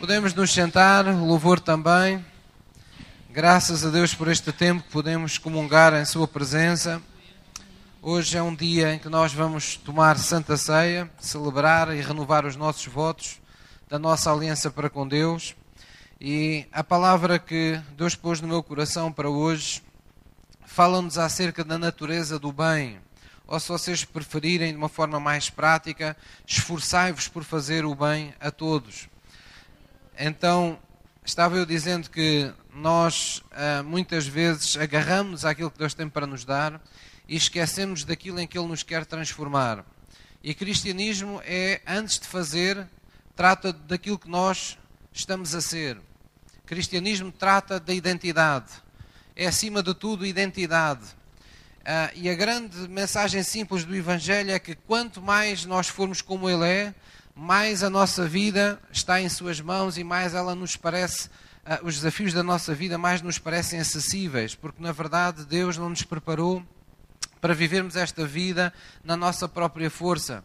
[0.00, 2.24] Podemos nos sentar, louvor também.
[3.28, 7.02] Graças a Deus por este tempo que podemos comungar em Sua presença.
[8.00, 12.56] Hoje é um dia em que nós vamos tomar Santa Ceia, celebrar e renovar os
[12.56, 13.42] nossos votos
[13.90, 15.54] da nossa aliança para com Deus.
[16.18, 19.82] E a palavra que Deus pôs no meu coração para hoje
[20.64, 22.98] fala-nos acerca da natureza do bem.
[23.46, 28.50] Ou se vocês preferirem de uma forma mais prática, esforçai-vos por fazer o bem a
[28.50, 29.10] todos.
[30.22, 30.78] Então,
[31.24, 36.44] estava eu dizendo que nós ah, muitas vezes agarramos aquilo que Deus tem para nos
[36.44, 36.78] dar
[37.26, 39.82] e esquecemos daquilo em que Ele nos quer transformar.
[40.42, 42.86] E cristianismo é, antes de fazer,
[43.34, 44.76] trata daquilo que nós
[45.10, 45.98] estamos a ser.
[46.66, 48.70] Cristianismo trata da identidade.
[49.34, 51.18] É, acima de tudo, identidade
[51.80, 56.48] Uh, e a grande mensagem simples do Evangelho é que quanto mais nós formos como
[56.48, 56.94] Ele é,
[57.40, 61.28] mais a nossa vida está em Suas mãos e mais ela nos parece,
[61.64, 65.88] uh, os desafios da nossa vida mais nos parecem acessíveis, porque na verdade Deus não
[65.88, 66.62] nos preparou
[67.40, 68.70] para vivermos esta vida
[69.02, 70.44] na nossa própria força,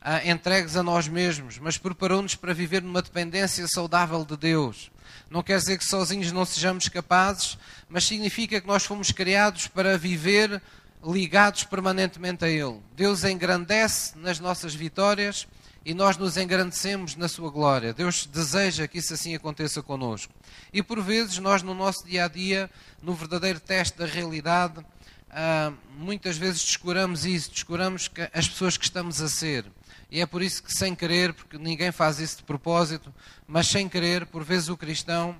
[0.00, 4.92] uh, entregues a nós mesmos, mas preparou-nos para viver numa dependência saudável de Deus.
[5.28, 9.98] Não quer dizer que sozinhos não sejamos capazes, mas significa que nós fomos criados para
[9.98, 10.62] viver
[11.04, 12.80] ligados permanentemente a Ele.
[12.94, 15.48] Deus engrandece nas nossas vitórias
[15.88, 17.94] e nós nos engrandecemos na Sua glória.
[17.94, 20.34] Deus deseja que isso assim aconteça conosco.
[20.70, 22.70] E por vezes nós, no nosso dia a dia,
[23.02, 24.84] no verdadeiro teste da realidade,
[25.30, 29.64] ah, muitas vezes descuramos isso, descuramos as pessoas que estamos a ser.
[30.10, 33.10] E é por isso que, sem querer, porque ninguém faz isso de propósito,
[33.46, 35.34] mas sem querer, por vezes o cristão,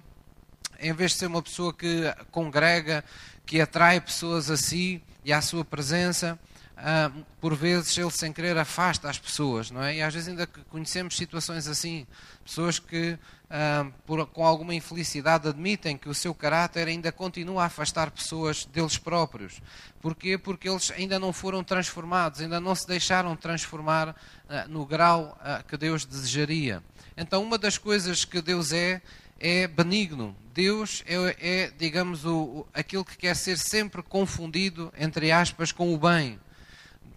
[0.80, 3.04] em vez de ser uma pessoa que congrega,
[3.44, 6.38] que atrai pessoas a si e à sua presença,
[6.80, 9.96] ah, por vezes ele sem querer afasta as pessoas, não é?
[9.96, 12.06] E às vezes ainda conhecemos situações assim,
[12.44, 13.18] pessoas que
[13.50, 18.64] ah, por, com alguma infelicidade admitem que o seu caráter ainda continua a afastar pessoas
[18.64, 19.60] deles próprios.
[20.00, 20.38] Porquê?
[20.38, 24.14] Porque eles ainda não foram transformados, ainda não se deixaram transformar
[24.48, 25.36] ah, no grau
[25.66, 26.80] que Deus desejaria.
[27.16, 29.02] Então, uma das coisas que Deus é,
[29.40, 30.36] é benigno.
[30.54, 35.98] Deus é, é digamos, o, aquilo que quer ser sempre confundido, entre aspas, com o
[35.98, 36.38] bem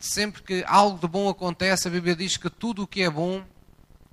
[0.02, 3.44] sempre que algo de bom acontece, a Bíblia diz que tudo o que é bom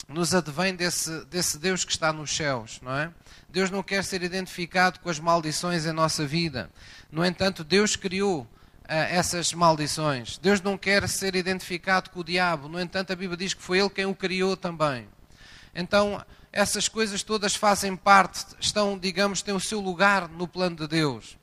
[0.08, 3.12] nos advém desse, desse Deus que está nos céus, não é?
[3.48, 6.70] Deus não quer ser identificado com as maldições em nossa vida.
[7.10, 8.46] No entanto, Deus criou uh,
[8.88, 10.38] essas maldições.
[10.38, 12.68] Deus não quer ser identificado com o diabo.
[12.68, 15.06] No entanto, a Bíblia diz que foi Ele quem o criou também.
[15.74, 20.88] Então, essas coisas todas fazem parte, estão, digamos, têm o seu lugar no plano de
[20.88, 21.36] Deus.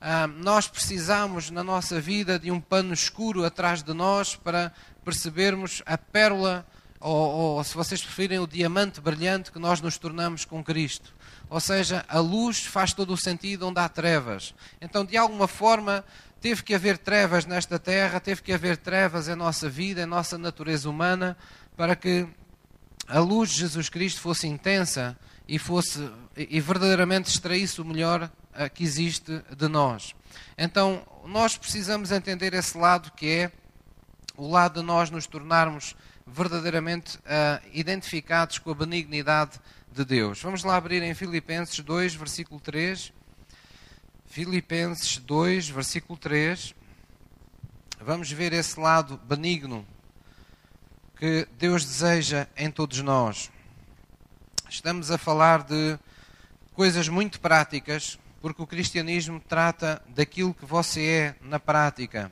[0.00, 4.72] Ah, nós precisamos na nossa vida de um pano escuro atrás de nós para
[5.04, 6.64] percebermos a pérola,
[7.00, 11.12] ou, ou se vocês preferirem, o diamante brilhante que nós nos tornamos com Cristo.
[11.50, 14.54] Ou seja, a luz faz todo o sentido onde há trevas.
[14.80, 16.04] Então, de alguma forma,
[16.40, 20.38] teve que haver trevas nesta terra, teve que haver trevas em nossa vida, em nossa
[20.38, 21.36] natureza humana,
[21.76, 22.24] para que
[23.08, 28.30] a luz de Jesus Cristo fosse intensa e fosse e verdadeiramente extraísse o melhor
[28.66, 30.14] que existe de nós.
[30.56, 33.52] Então, nós precisamos entender esse lado que é
[34.36, 35.94] o lado de nós nos tornarmos
[36.26, 39.58] verdadeiramente uh, identificados com a benignidade
[39.90, 40.40] de Deus.
[40.40, 43.12] Vamos lá abrir em Filipenses 2, versículo 3.
[44.26, 46.74] Filipenses 2, versículo 3.
[48.00, 49.86] Vamos ver esse lado benigno
[51.16, 53.50] que Deus deseja em todos nós.
[54.70, 55.98] Estamos a falar de
[56.74, 62.30] coisas muito práticas porque o cristianismo trata daquilo que você é na prática.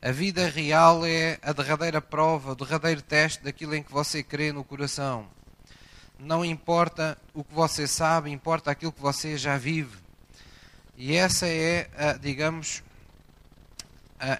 [0.00, 4.52] A vida real é a derradeira prova, o derradeiro teste daquilo em que você crê
[4.52, 5.26] no coração.
[6.18, 9.98] Não importa o que você sabe, importa aquilo que você já vive.
[10.96, 11.88] E essa é,
[12.20, 12.82] digamos,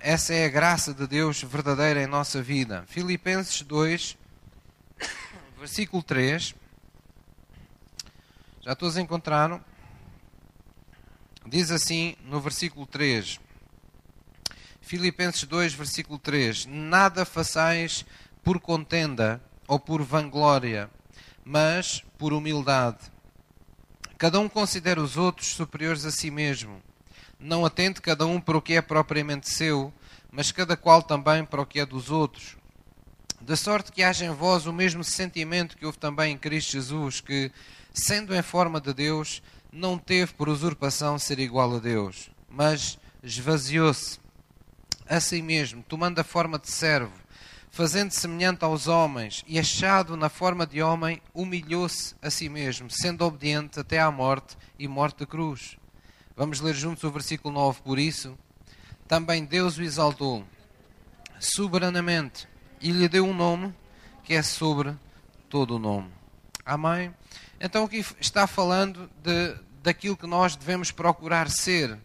[0.01, 2.85] essa é a graça de Deus verdadeira em nossa vida.
[2.87, 4.17] Filipenses 2,
[5.59, 6.55] versículo 3.
[8.61, 9.61] Já todos encontraram?
[11.47, 13.39] Diz assim no versículo 3,
[14.81, 18.05] Filipenses 2, versículo 3: Nada façais
[18.43, 20.91] por contenda ou por vanglória,
[21.45, 22.99] mas por humildade.
[24.17, 26.83] Cada um considera os outros superiores a si mesmo.
[27.39, 29.93] Não atente cada um para o que é propriamente seu,
[30.31, 32.57] mas cada qual também para o que é dos outros.
[33.41, 37.21] De sorte que haja em vós o mesmo sentimento que houve também em Cristo Jesus,
[37.21, 37.53] que,
[37.93, 39.43] sendo em forma de Deus,
[39.75, 44.21] não teve por usurpação ser igual a Deus, mas esvaziou-se
[45.09, 47.13] a si mesmo, tomando a forma de servo,
[47.73, 53.25] fazendo semelhante aos homens e achado na forma de homem, humilhou-se a si mesmo, sendo
[53.25, 55.77] obediente até à morte e morte de cruz.
[56.37, 57.83] Vamos ler juntos o versículo 9.
[57.83, 58.39] Por isso,
[59.09, 60.45] também Deus o exaltou
[61.41, 62.47] soberanamente
[62.81, 63.75] e lhe deu um nome
[64.23, 64.95] que é sobre
[65.49, 66.13] todo o nome.
[66.65, 67.13] Amém?
[67.61, 71.99] Então aqui está falando de, daquilo que nós devemos procurar ser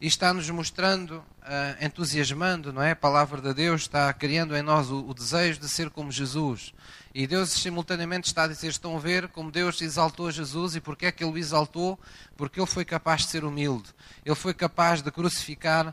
[0.00, 2.92] e está-nos mostrando, uh, entusiasmando, não é?
[2.92, 6.72] A palavra de Deus está criando em nós o, o, desejo de ser como Jesus.
[7.12, 11.06] E Deus simultaneamente está a dizer: estão a ver como Deus exaltou Jesus e porque
[11.06, 11.98] é que Ele o exaltou?
[12.36, 13.88] Porque Ele foi capaz de ser humilde,
[14.24, 15.92] Ele foi capaz de crucificar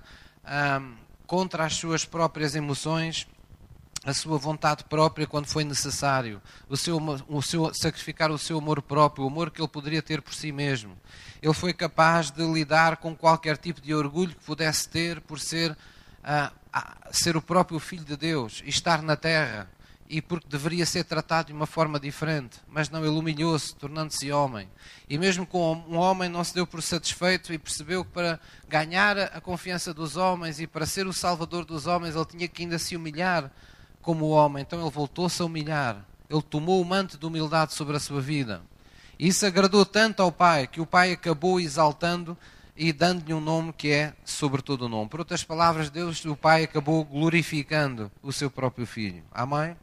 [0.79, 0.93] um,
[1.25, 3.27] contra as suas próprias emoções
[4.03, 8.81] a sua vontade própria quando foi necessário, o seu, o seu, sacrificar o seu amor
[8.81, 10.98] próprio, o amor que ele poderia ter por si mesmo.
[11.42, 15.71] Ele foi capaz de lidar com qualquer tipo de orgulho que pudesse ter por ser,
[15.71, 16.51] uh,
[17.12, 19.69] ser o próprio Filho de Deus e estar na terra,
[20.09, 22.59] e porque deveria ser tratado de uma forma diferente.
[22.68, 24.68] Mas não, ele humilhou-se, tornando-se homem.
[25.07, 29.18] E mesmo com um homem não se deu por satisfeito e percebeu que para ganhar
[29.18, 32.77] a confiança dos homens e para ser o salvador dos homens, ele tinha que ainda
[32.77, 33.50] se humilhar
[34.01, 36.06] como homem, então ele voltou-se a humilhar.
[36.30, 38.62] Ele tomou o manto de humildade sobre a sua vida.
[39.19, 42.38] Isso agradou tanto ao Pai que o Pai acabou exaltando
[42.75, 45.09] e dando-lhe um nome que é sobre todo o nome.
[45.09, 49.24] Por outras palavras, Deus, o Pai, acabou glorificando o seu próprio Filho.
[49.31, 49.75] Amém?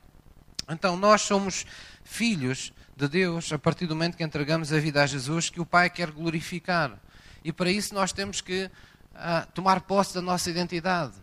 [0.69, 1.65] Então, nós somos
[2.03, 5.67] filhos de Deus a partir do momento que entregamos a vida a Jesus, que o
[5.67, 6.99] Pai quer glorificar.
[7.45, 11.15] E para isso nós temos que uh, tomar posse da nossa identidade.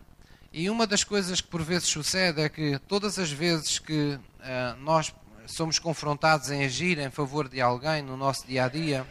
[0.58, 4.80] E uma das coisas que por vezes sucede é que todas as vezes que uh,
[4.80, 5.14] nós
[5.46, 9.06] somos confrontados em agir em favor de alguém no nosso dia a dia,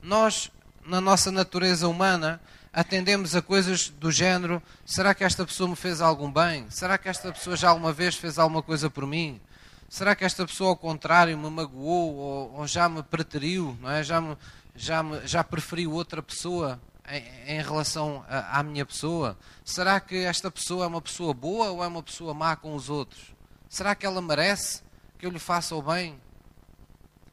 [0.00, 0.48] nós,
[0.86, 2.40] na nossa natureza humana,
[2.72, 6.64] atendemos a coisas do género: será que esta pessoa me fez algum bem?
[6.70, 9.40] Será que esta pessoa já alguma vez fez alguma coisa por mim?
[9.88, 13.76] Será que esta pessoa, ao contrário, me magoou ou, ou já me preteriu?
[13.80, 14.04] Não é?
[14.04, 14.36] já, me,
[14.76, 16.80] já, me, já preferiu outra pessoa?
[17.10, 19.36] Em, relação à minha pessoa?
[19.64, 22.88] Será que esta pessoa é uma pessoa boa ou é uma pessoa má com os
[22.88, 23.34] outros?
[23.68, 24.82] Será que ela merece
[25.18, 26.20] que eu lhe faça o bem?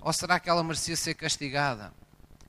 [0.01, 1.93] Ou será que ela merecia ser castigada?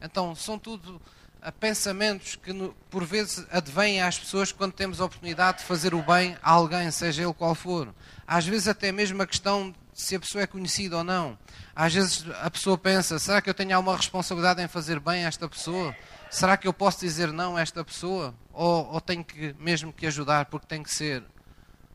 [0.00, 1.00] Então, são tudo
[1.40, 2.52] ah, pensamentos que
[2.90, 6.90] por vezes advêm às pessoas quando temos a oportunidade de fazer o bem a alguém,
[6.90, 7.94] seja ele qual for.
[8.26, 11.38] Às vezes até mesmo a questão de se a pessoa é conhecida ou não.
[11.75, 15.28] Às vezes a pessoa pensa, será que eu tenho alguma responsabilidade em fazer bem a
[15.28, 15.94] esta pessoa?
[16.30, 18.34] Será que eu posso dizer não a esta pessoa?
[18.52, 21.25] Ou, ou tenho que mesmo que ajudar porque tem que ser?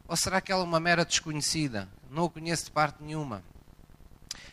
[0.07, 1.87] Ou será que ela é uma mera desconhecida?
[2.09, 3.43] Não o conheço de parte nenhuma.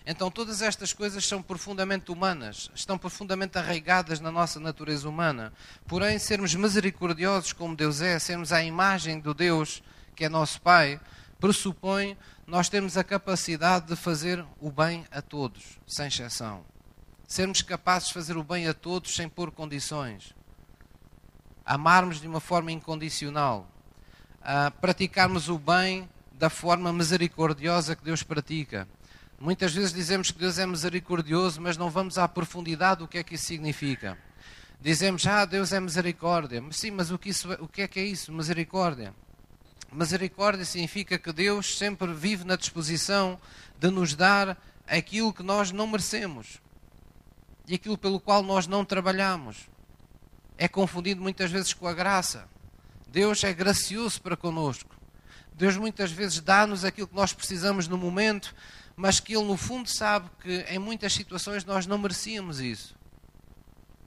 [0.07, 5.53] Então, todas estas coisas são profundamente humanas, estão profundamente arraigadas na nossa natureza humana.
[5.87, 9.83] Porém, sermos misericordiosos como Deus é, sermos à imagem do Deus
[10.15, 11.01] que é nosso Pai,
[11.39, 12.17] pressupõe
[12.47, 16.65] nós temos a capacidade de fazer o bem a todos, sem exceção
[17.31, 20.35] sermos capazes de fazer o bem a todos sem pôr condições,
[21.65, 23.71] amarmos de uma forma incondicional,
[24.81, 28.89] praticarmos o bem da forma misericordiosa que Deus pratica.
[29.39, 33.23] Muitas vezes dizemos que Deus é misericordioso, mas não vamos à profundidade do que é
[33.23, 34.19] que isso significa.
[34.81, 36.61] Dizemos, ah, Deus é misericórdia.
[36.61, 39.15] Mas sim, mas o que, isso, o que é que é isso, misericórdia?
[39.93, 43.39] Misericórdia significa que Deus sempre vive na disposição
[43.79, 46.61] de nos dar aquilo que nós não merecemos
[47.71, 49.69] e aquilo pelo qual nós não trabalhamos.
[50.59, 52.49] É confundido muitas vezes com a graça.
[53.07, 54.97] Deus é gracioso para conosco.
[55.55, 58.53] Deus muitas vezes dá-nos aquilo que nós precisamos no momento,
[58.97, 62.93] mas que Ele no fundo sabe que em muitas situações nós não merecíamos isso.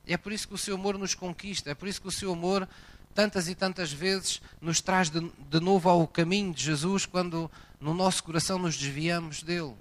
[0.05, 2.33] É por isso que o seu amor nos conquista, é por isso que o seu
[2.33, 2.67] amor
[3.15, 7.49] tantas e tantas vezes nos traz de, de novo ao caminho de Jesus quando
[7.79, 9.73] no nosso coração nos desviamos dele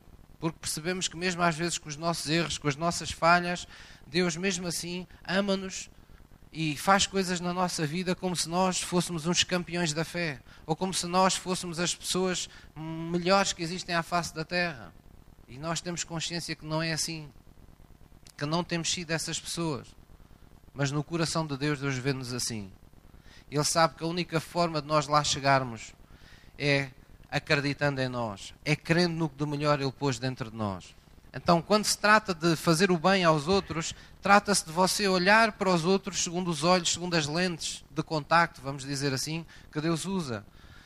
[0.42, 3.64] porque percebemos que, mesmo às vezes, com os nossos erros, com as nossas falhas,
[4.08, 5.88] Deus, mesmo assim, ama-nos
[6.52, 10.75] e faz coisas na nossa vida como se nós fôssemos uns campeões da fé, ou
[10.75, 14.92] como se nós fôssemos as pessoas melhores que existem à face da terra.
[15.46, 17.30] E nós temos consciência que não é assim,
[18.37, 19.94] que não temos sido essas pessoas.
[20.75, 22.72] Mas no coração de Deus, Deus vê-nos assim.
[23.49, 25.94] Ele sabe que a única forma de nós lá chegarmos
[26.58, 26.90] é
[27.32, 30.94] acreditando em nós, é crendo no que de melhor Ele pôs dentro de nós.
[31.34, 35.70] Então, quando se trata de fazer o bem aos outros, trata-se de você olhar para
[35.70, 40.04] os outros segundo os olhos, segundo as lentes de contacto, vamos dizer assim, que Deus
[40.04, 40.44] usa,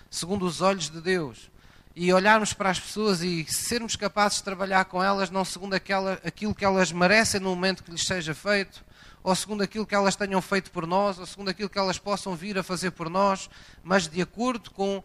[0.09, 1.51] segundo os olhos de Deus.
[1.97, 6.21] E olharmos para as pessoas e sermos capazes de trabalhar com elas, não segundo aquela,
[6.25, 8.85] aquilo que elas merecem no momento que lhes seja feito,
[9.25, 12.37] ou segundo aquilo que elas tenham feito por nós, ou segundo aquilo que elas possam
[12.37, 13.51] vir a fazer por nós,
[13.83, 15.03] mas de acordo com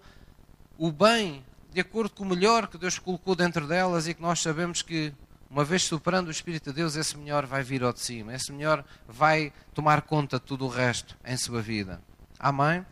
[0.77, 4.41] o bem de acordo com o melhor que Deus colocou dentro delas e que nós
[4.41, 5.13] sabemos que,
[5.49, 8.51] uma vez superando o Espírito de Deus, esse melhor vai vir ao de cima, esse
[8.51, 12.01] melhor vai tomar conta de tudo o resto em sua vida.
[12.37, 12.85] Amém?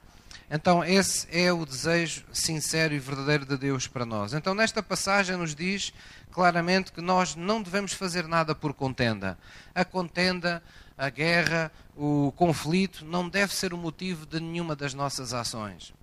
[0.50, 4.34] Então, esse é o desejo sincero e verdadeiro de Deus para nós.
[4.34, 5.94] Então, nesta passagem, nos diz
[6.32, 9.38] claramente que nós não devemos fazer nada por contenda.
[9.76, 10.64] A contenda,
[10.98, 15.94] a guerra, o conflito não deve ser o motivo de nenhuma das nossas ações.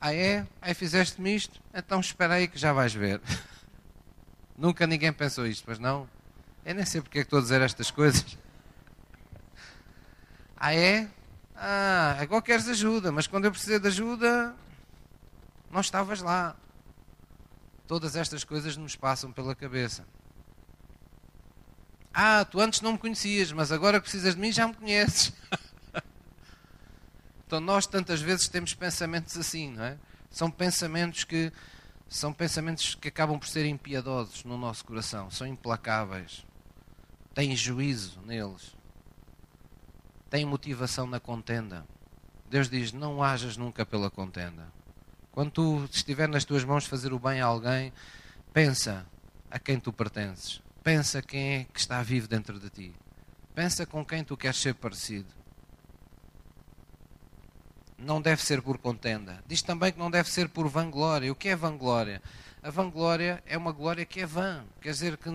[0.00, 0.46] Ah, é?
[0.62, 1.60] Aí fizeste-me isto?
[1.74, 3.20] Então espera aí que já vais ver.
[4.56, 6.08] Nunca ninguém pensou isto, mas não?
[6.64, 8.24] Eu nem sei porque é que estou a dizer estas coisas.
[10.60, 11.08] Ah, é?
[11.54, 14.52] Ah, agora queres ajuda, mas quando eu precisei de ajuda,
[15.70, 16.56] não estavas lá.
[17.86, 20.04] Todas estas coisas nos passam pela cabeça.
[22.12, 25.32] Ah, tu antes não me conhecias, mas agora que precisas de mim já me conheces.
[27.48, 29.96] então nós tantas vezes temos pensamentos assim, não é?
[30.30, 31.50] São pensamentos que
[32.06, 36.44] são pensamentos que acabam por ser impiedosos no nosso coração, são implacáveis.
[37.34, 38.76] Têm juízo neles
[40.30, 41.86] tem motivação na contenda.
[42.50, 44.70] Deus diz: não hajas nunca pela contenda.
[45.32, 47.92] Quando tu estiver nas tuas mãos fazer o bem a alguém,
[48.52, 49.06] pensa
[49.50, 50.60] a quem tu pertences.
[50.82, 52.94] Pensa quem é que está vivo dentro de ti.
[53.54, 55.37] Pensa com quem tu queres ser parecido.
[57.98, 59.42] Não deve ser por contenda.
[59.46, 61.32] Diz também que não deve ser por vanglória.
[61.32, 62.22] O que é vanglória?
[62.62, 65.28] A vanglória é uma glória que é vã, quer dizer, que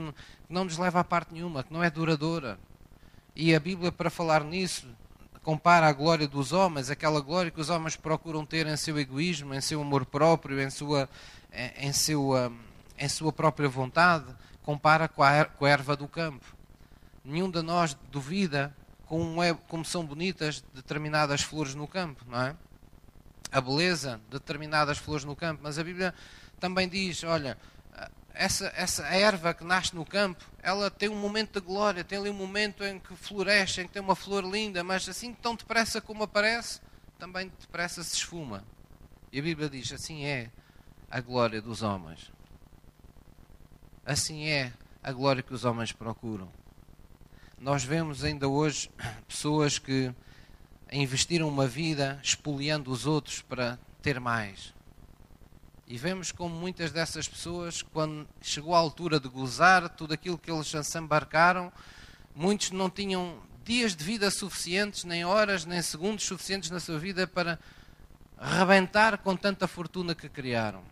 [0.50, 2.60] não nos leva a parte nenhuma, que não é duradoura.
[3.36, 4.88] E a Bíblia, para falar nisso,
[5.42, 9.54] compara a glória dos homens, aquela glória que os homens procuram ter em seu egoísmo,
[9.54, 11.10] em seu amor próprio, em sua,
[11.78, 12.52] em, sua,
[12.98, 14.26] em sua própria vontade,
[14.62, 16.46] compara er, com a erva do campo.
[17.24, 18.76] Nenhum de nós duvida
[19.14, 22.56] como, é, como são bonitas determinadas flores no campo, não é?
[23.52, 25.62] A beleza de determinadas flores no campo.
[25.62, 26.16] Mas a Bíblia
[26.60, 27.56] também diz: olha,
[28.34, 32.32] essa, essa erva que nasce no campo, ela tem um momento de glória, tem ali
[32.32, 36.02] um momento em que floresce, em que tem uma flor linda, mas assim tão depressa
[36.02, 36.82] como aparece,
[37.20, 38.64] também depressa se esfuma.
[39.32, 40.50] E a Bíblia diz: assim é
[41.08, 42.32] a glória dos homens.
[44.04, 46.52] Assim é a glória que os homens procuram.
[47.64, 48.92] Nós vemos ainda hoje
[49.26, 50.14] pessoas que
[50.92, 54.74] investiram uma vida espoliando os outros para ter mais.
[55.88, 60.52] E vemos como muitas dessas pessoas, quando chegou a altura de gozar tudo aquilo que
[60.52, 61.72] eles embarcaram,
[62.36, 67.26] muitos não tinham dias de vida suficientes, nem horas, nem segundos suficientes na sua vida
[67.26, 67.58] para
[68.38, 70.84] rebentar com tanta fortuna que criaram.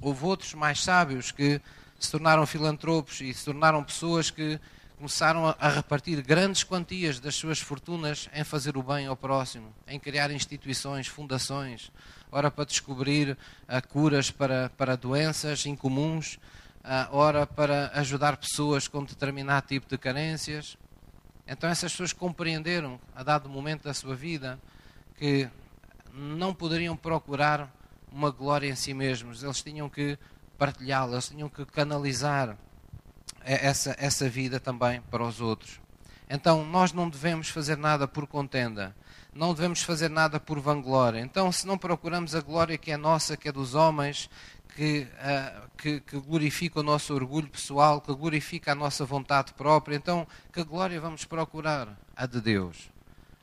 [0.00, 1.60] Houve outros mais sábios que
[1.98, 4.60] se tornaram filantropos e se tornaram pessoas que
[4.98, 9.98] começaram a repartir grandes quantias das suas fortunas em fazer o bem ao próximo, em
[9.98, 11.92] criar instituições, fundações,
[12.32, 16.34] ora para descobrir uh, curas para, para doenças incomuns,
[16.78, 20.76] uh, ora para ajudar pessoas com determinado tipo de carências.
[21.46, 24.58] Então essas pessoas compreenderam, a dado momento da sua vida,
[25.16, 25.48] que
[26.12, 27.72] não poderiam procurar
[28.10, 30.18] uma glória em si mesmos, eles tinham que
[30.58, 32.58] partilhá-la, eles tinham que canalizar
[33.44, 35.80] essa, essa vida também para os outros.
[36.30, 38.94] Então, nós não devemos fazer nada por contenda,
[39.32, 41.20] não devemos fazer nada por vanglória.
[41.20, 44.28] Então, se não procuramos a glória que é nossa, que é dos homens,
[44.74, 49.96] que, uh, que, que, glorifica o nosso orgulho pessoal, que glorifica a nossa vontade própria,
[49.96, 51.98] então, que glória vamos procurar?
[52.14, 52.90] A de Deus.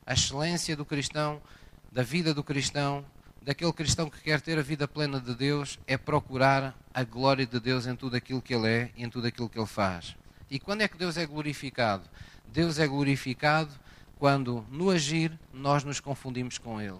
[0.06, 1.42] A excelência do cristão,
[1.90, 3.04] da vida do cristão,
[3.46, 7.60] daquele cristão que quer ter a vida plena de Deus, é procurar a glória de
[7.60, 10.16] Deus em tudo aquilo que Ele é e em tudo aquilo que Ele faz.
[10.50, 12.02] E quando é que Deus é glorificado?
[12.48, 13.70] Deus é glorificado
[14.18, 16.98] quando no agir nós nos confundimos com Ele.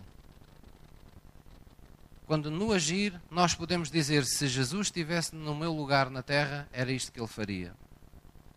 [2.28, 6.92] Quando no agir nós podemos dizer: se Jesus estivesse no meu lugar na terra, era
[6.92, 7.74] isto que Ele faria.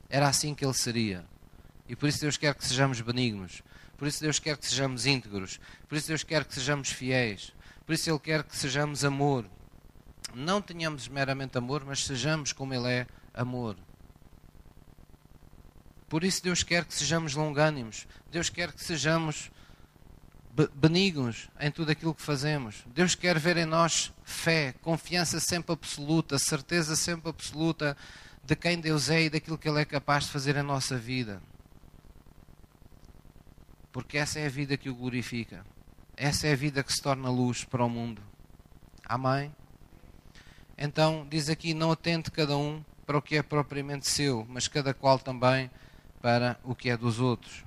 [0.08, 1.25] Era assim que Ele seria.
[1.88, 3.63] E por isso Deus quer que sejamos benignos.
[3.98, 5.60] Por isso Deus quer que sejamos íntegros.
[5.88, 7.51] Por isso Deus quer que sejamos fiéis.
[7.89, 9.50] Por isso Ele quer que sejamos amor.
[10.36, 13.75] Não tenhamos meramente amor, mas sejamos como Ele é amor.
[16.08, 18.05] Por isso Deus quer que sejamos longânimos.
[18.29, 19.50] Deus quer que sejamos
[20.75, 22.86] benignos em tudo aquilo que fazemos.
[22.93, 27.98] Deus quer ver em nós fé, confiança sempre absoluta, certeza sempre absoluta
[28.43, 31.41] de quem Deus é e daquilo que Ele é capaz de fazer em nossa vida.
[33.91, 35.65] Porque essa é a vida que o glorifica.
[36.22, 38.22] Essa é a vida que se torna luz para o mundo.
[39.06, 39.56] Amém?
[40.78, 44.94] Então, diz aqui: não atente cada um para o que é propriamente seu, mas cada
[44.94, 45.72] qual também
[46.22, 47.64] para o que é dos outros.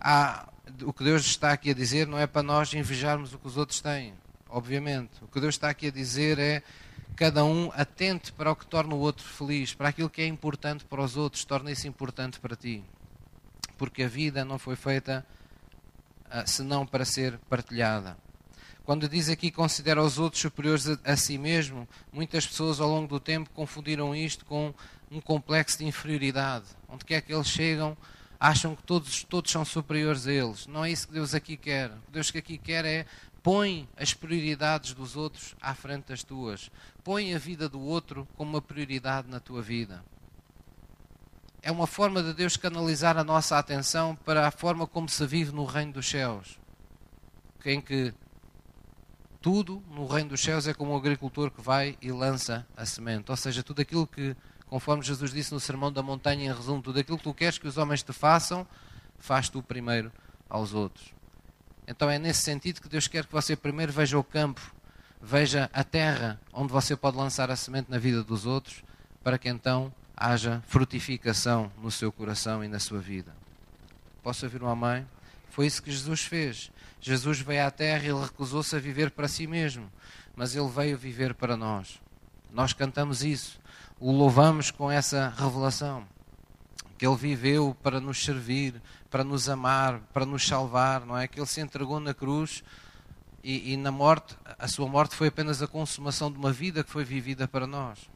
[0.00, 0.48] Há,
[0.82, 3.56] o que Deus está aqui a dizer não é para nós invejarmos o que os
[3.56, 4.12] outros têm.
[4.48, 5.12] obviamente.
[5.22, 6.64] O que Deus está aqui a dizer é
[7.14, 10.84] cada um atente para o que torna o outro feliz, para aquilo que é importante
[10.84, 12.82] para os outros, torna isso importante para ti.
[13.78, 15.24] Porque a vida não foi feita
[16.46, 18.16] senão para ser partilhada.
[18.84, 23.18] Quando diz aqui considera os outros superiores a, si mesmo, muitas pessoas ao longo do
[23.18, 24.74] tempo confundiram isto com
[25.10, 26.66] um complexo de inferioridade.
[26.86, 27.96] Onde quer que eles chegam,
[28.38, 30.66] acham que todos, todos são superiores a eles.
[30.66, 31.90] Não é isso que Deus aqui quer.
[31.90, 33.06] O que Deus aqui quer é
[33.42, 36.70] põe as prioridades dos outros à frente das tuas.
[37.02, 40.04] Põe a vida do outro como uma prioridade na tua vida.
[41.66, 45.50] É uma forma de Deus canalizar a nossa atenção para a forma como se vive
[45.50, 46.58] no reino dos céus.
[47.64, 48.12] Em que
[49.40, 53.30] tudo no reino dos céus é como um agricultor que vai e lança a semente.
[53.30, 57.00] Ou seja, tudo aquilo que, conforme Jesus disse no Sermão da Montanha, em resumo, tudo
[57.00, 58.66] aquilo que tu queres que os homens te façam,
[59.16, 60.12] faz tu primeiro
[60.50, 61.14] aos outros.
[61.88, 64.60] Então é nesse sentido que Deus quer que você primeiro veja o campo,
[65.18, 68.84] veja a terra onde você pode lançar a semente na vida dos outros,
[69.22, 73.34] para que então haja frutificação no seu coração e na sua vida.
[74.22, 75.06] Posso ouvir uma mãe?
[75.50, 76.70] Foi isso que Jesus fez.
[77.00, 79.90] Jesus veio à terra e ele recusou-se a viver para si mesmo,
[80.34, 82.00] mas ele veio viver para nós.
[82.50, 83.60] Nós cantamos isso,
[84.00, 86.06] o louvamos com essa revelação.
[86.96, 88.80] Que ele viveu para nos servir,
[89.10, 91.28] para nos amar, para nos salvar, não é?
[91.28, 92.62] Que ele se entregou na cruz
[93.44, 96.90] e, e na morte, a sua morte foi apenas a consumação de uma vida que
[96.90, 98.08] foi vivida para nós.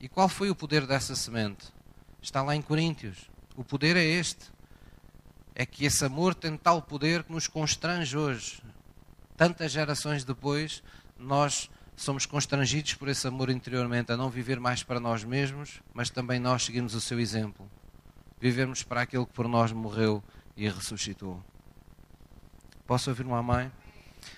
[0.00, 1.66] E qual foi o poder dessa semente?
[2.22, 3.30] Está lá em Coríntios.
[3.56, 4.46] O poder é este
[5.54, 8.62] é que esse amor tem tal poder que nos constrange hoje.
[9.36, 10.84] Tantas gerações depois,
[11.18, 16.10] nós somos constrangidos por esse amor interiormente a não viver mais para nós mesmos, mas
[16.10, 17.68] também nós seguimos o seu exemplo.
[18.40, 20.22] Vivemos para aquele que por nós morreu
[20.56, 21.42] e ressuscitou.
[22.86, 23.70] Posso ouvir uma mãe?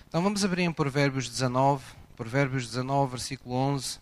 [0.07, 1.83] Então vamos abrir em Provérbios 19,
[2.15, 3.99] Provérbios 19, versículo 11.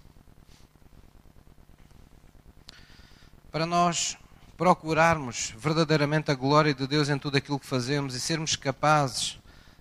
[3.52, 4.16] Para nós
[4.56, 9.40] procurarmos verdadeiramente a glória de Deus em tudo aquilo que fazemos e sermos capazes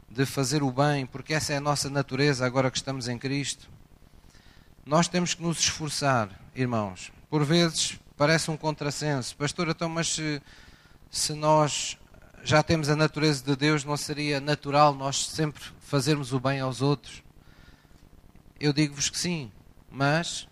[0.08, 3.68] de fazer o bem, porque essa é a nossa natureza agora que estamos em Cristo,
[4.86, 7.12] nós temos que nos esforçar, irmãos.
[7.28, 9.36] Por vezes parece um contrassenso.
[9.36, 10.40] Pastor, então, mas se,
[11.10, 11.98] se nós
[12.42, 16.80] já temos a natureza de Deus, não seria natural nós sempre fazermos o bem aos
[16.80, 17.22] outros?
[18.58, 19.52] Eu digo-vos que sim,
[19.90, 20.48] mas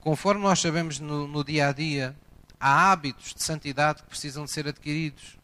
[0.00, 2.14] conforme nós sabemos no, no dia a dia,
[2.60, 5.36] há hábitos de santidade que precisam de ser adquiridos.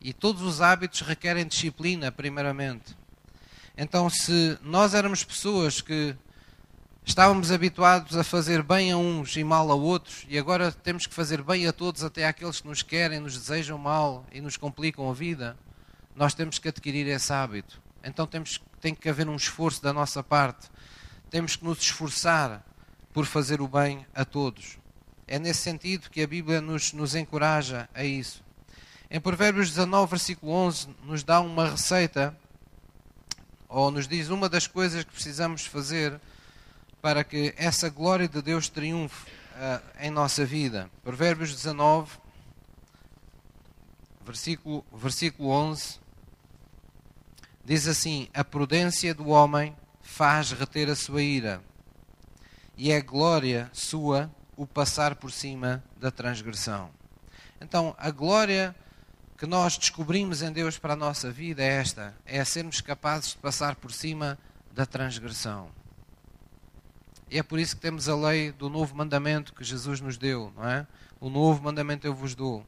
[0.00, 2.96] E todos os hábitos requerem disciplina, primeiramente.
[3.76, 6.16] Então, se nós éramos pessoas que
[7.04, 11.14] estávamos habituados a fazer bem a uns e mal a outros, e agora temos que
[11.14, 15.08] fazer bem a todos, até àqueles que nos querem, nos desejam mal e nos complicam
[15.10, 15.56] a vida,
[16.14, 17.80] nós temos que adquirir esse hábito.
[18.02, 20.68] Então temos, tem que haver um esforço da nossa parte.
[21.30, 22.64] Temos que nos esforçar
[23.12, 24.78] por fazer o bem a todos.
[25.30, 28.42] É nesse sentido que a Bíblia nos, nos encoraja a isso.
[29.10, 32.34] Em Provérbios 19, versículo 11, nos dá uma receita,
[33.68, 36.18] ou nos diz uma das coisas que precisamos fazer
[37.02, 40.90] para que essa glória de Deus triunfe uh, em nossa vida.
[41.04, 42.10] Provérbios 19,
[44.24, 46.00] versículo, versículo 11,
[47.62, 51.62] diz assim: A prudência do homem faz reter a sua ira,
[52.78, 56.90] e é glória sua o passar por cima da transgressão.
[57.60, 58.74] Então, a glória
[59.36, 63.36] que nós descobrimos em Deus para a nossa vida é esta: é sermos capazes de
[63.36, 64.36] passar por cima
[64.72, 65.70] da transgressão.
[67.30, 70.52] E é por isso que temos a lei do novo mandamento que Jesus nos deu,
[70.56, 70.84] não é?
[71.20, 72.66] O novo mandamento eu vos dou.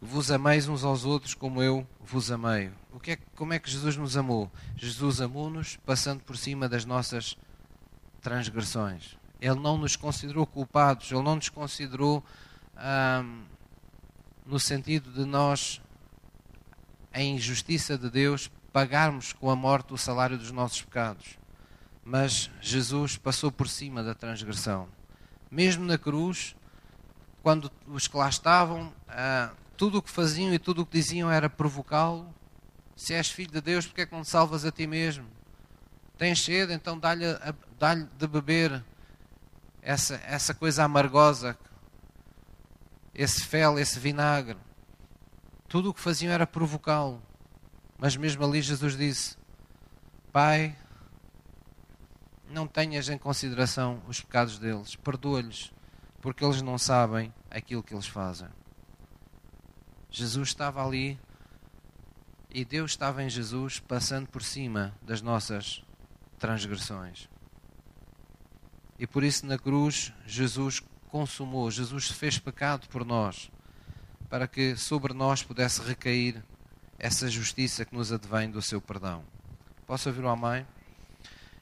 [0.00, 2.72] Que vos ameis uns aos outros como eu vos amei.
[2.92, 4.50] O que é, como é que Jesus nos amou?
[4.74, 7.36] Jesus amou-nos passando por cima das nossas
[8.20, 9.16] transgressões.
[9.44, 12.24] Ele não nos considerou culpados, Ele não nos considerou
[14.46, 15.82] no sentido de nós,
[17.12, 21.38] em justiça de Deus, pagarmos com a morte o salário dos nossos pecados.
[22.02, 24.88] Mas Jesus passou por cima da transgressão.
[25.50, 26.56] Mesmo na cruz,
[27.42, 31.30] quando os que lá estavam, ah, tudo o que faziam e tudo o que diziam
[31.30, 32.34] era provocá-lo.
[32.96, 35.26] Se és filho de Deus, porque é que não te salvas a ti mesmo?
[36.16, 37.26] Tens sede, então dá-lhe
[37.78, 38.82] dá de beber
[39.84, 41.56] essa, essa coisa amargosa,
[43.14, 44.56] esse fel, esse vinagre.
[45.68, 47.22] Tudo o que faziam era provocá-lo.
[47.98, 49.36] Mas mesmo ali Jesus disse:
[50.32, 50.76] Pai,
[52.48, 55.72] não tenhas em consideração os pecados deles, perdoa-lhes,
[56.20, 58.48] porque eles não sabem aquilo que eles fazem.
[60.10, 61.18] Jesus estava ali
[62.56, 65.82] E Deus estava em Jesus passando por cima das nossas
[66.38, 67.28] transgressões.
[68.98, 73.50] E por isso na cruz Jesus consumou, Jesus fez pecado por nós,
[74.28, 76.42] para que sobre nós pudesse recair
[76.98, 79.24] essa justiça que nos advém do seu perdão.
[79.86, 80.66] Posso ouvir o amém?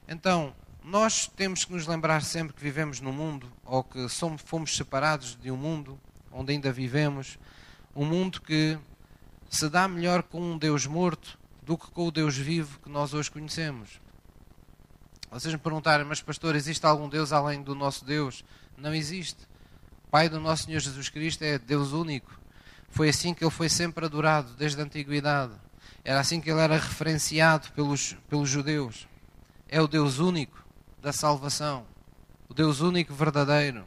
[0.07, 4.75] Então, nós temos que nos lembrar sempre que vivemos no mundo, ou que somos, fomos
[4.75, 5.99] separados de um mundo
[6.31, 7.37] onde ainda vivemos,
[7.95, 8.77] um mundo que
[9.49, 13.13] se dá melhor com um Deus morto do que com o Deus vivo que nós
[13.13, 14.01] hoje conhecemos.
[15.33, 18.45] Vocês me perguntarem, mas pastor, existe algum Deus além do nosso Deus?
[18.77, 19.47] Não existe.
[20.11, 22.39] Pai do nosso Senhor Jesus Cristo é Deus único.
[22.89, 25.53] Foi assim que ele foi sempre adorado, desde a antiguidade.
[26.03, 29.07] Era assim que ele era referenciado pelos, pelos judeus.
[29.67, 30.63] É o Deus único
[31.01, 31.83] da salvação.
[32.47, 33.85] O Deus único verdadeiro.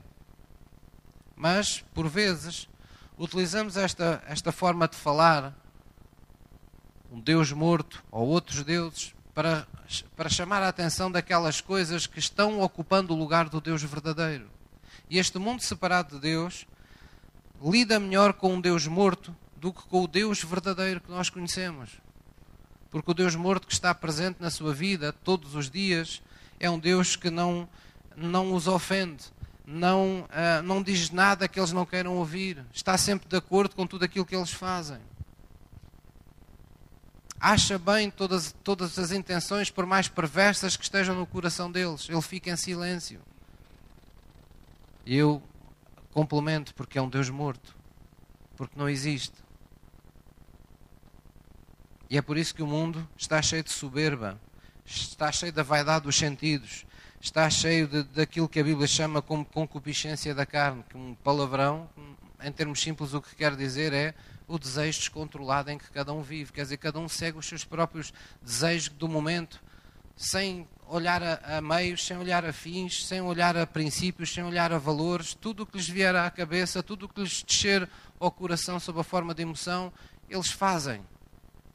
[1.37, 2.69] Mas, por vezes,
[3.17, 5.55] utilizamos esta, esta forma de falar,
[7.09, 9.69] um Deus morto ou outros deuses, para,
[10.17, 14.49] para chamar a atenção daquelas coisas que estão ocupando o lugar do Deus verdadeiro.
[15.11, 16.67] E este mundo separado de Deus
[17.63, 21.91] lida melhor com um Deus morto do que com o Deus verdadeiro que nós conhecemos.
[22.91, 26.23] Porque o Deus morto que está presente na sua vida todos os dias
[26.59, 27.69] é um Deus que não,
[28.17, 29.25] não os ofende,
[29.67, 33.87] não, uh, não diz nada que eles não queiram ouvir, está sempre de acordo com
[33.87, 34.99] tudo aquilo que eles fazem.
[37.49, 42.21] Acha bem todas, todas as intenções, por mais perversas que estejam no coração deles, ele
[42.21, 43.21] fica em silêncio.
[45.07, 45.41] Eu
[46.13, 47.77] complemento porque é um Deus morto,
[48.57, 49.37] porque não existe.
[52.11, 54.41] E é por isso que o mundo está cheio de soberba,
[54.85, 56.85] está cheio da vaidade dos sentidos,
[57.21, 61.89] está cheio de, daquilo que a Bíblia chama como concupiscência da carne, que um palavrão,
[62.43, 64.15] em termos simples, o que quer dizer é
[64.47, 66.53] o desejo descontrolado em que cada um vive.
[66.53, 69.63] Quer dizer, cada um segue os seus próprios desejos do momento,
[70.17, 74.73] sem olhar a, a, meios, sem olhar a fins, sem olhar a princípios, sem olhar
[74.73, 78.31] a valores, tudo o que lhes vier à cabeça, tudo o que lhes descer ao
[78.31, 79.93] coração sob a forma de emoção,
[80.29, 81.03] eles fazem.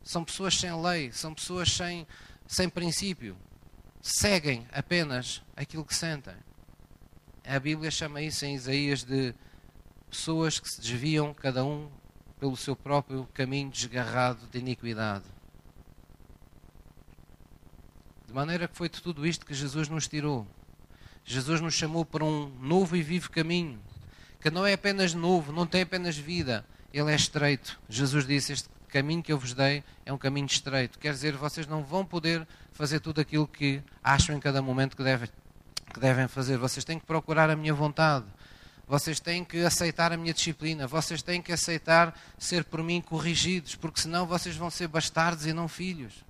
[0.03, 2.07] São pessoas sem lei, são pessoas sem,
[2.47, 3.37] sem princípio
[4.01, 6.33] seguem apenas aquilo que sentem.
[7.45, 9.33] A Bíblia chama isso em Isaías de
[10.09, 11.89] pessoas que se desviam, cada um
[12.41, 15.25] pelo seu próprio caminho desgarrado de iniquidade.
[18.27, 20.47] De maneira que foi de tudo isto que Jesus nos tirou.
[21.23, 23.79] Jesus nos chamou para um novo e vivo caminho,
[24.39, 27.79] que não é apenas novo, não tem apenas vida, ele é estreito.
[27.87, 30.97] Jesus disse: Este caminho que eu vos dei é um caminho estreito.
[30.97, 35.03] Quer dizer, vocês não vão poder fazer tudo aquilo que acham em cada momento que
[35.03, 35.29] devem,
[35.93, 36.57] que devem fazer.
[36.57, 38.25] Vocês têm que procurar a minha vontade.
[38.91, 40.85] Vocês têm que aceitar a minha disciplina.
[40.85, 45.53] Vocês têm que aceitar ser por mim corrigidos, porque senão vocês vão ser bastardos e
[45.53, 46.25] não filhos.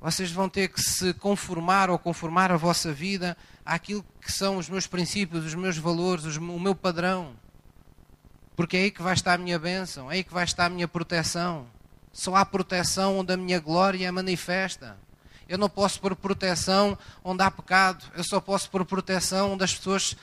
[0.00, 4.70] Vocês vão ter que se conformar ou conformar a vossa vida àquilo que são os
[4.70, 7.36] meus princípios, os meus valores, o meu padrão.
[8.56, 10.70] Porque é aí que vai estar a minha bênção, é aí que vai estar a
[10.70, 11.66] minha proteção.
[12.14, 14.96] Só há proteção onde a minha glória é manifesta.
[15.46, 18.06] Eu não posso pôr proteção onde há pecado.
[18.14, 20.16] Eu só posso pôr proteção onde as pessoas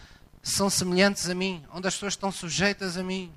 [0.47, 3.33] são semelhantes a mim, onde as pessoas estão sujeitas a mim.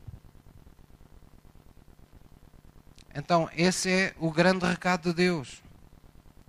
[3.14, 5.62] Então, esse é o grande recado de Deus.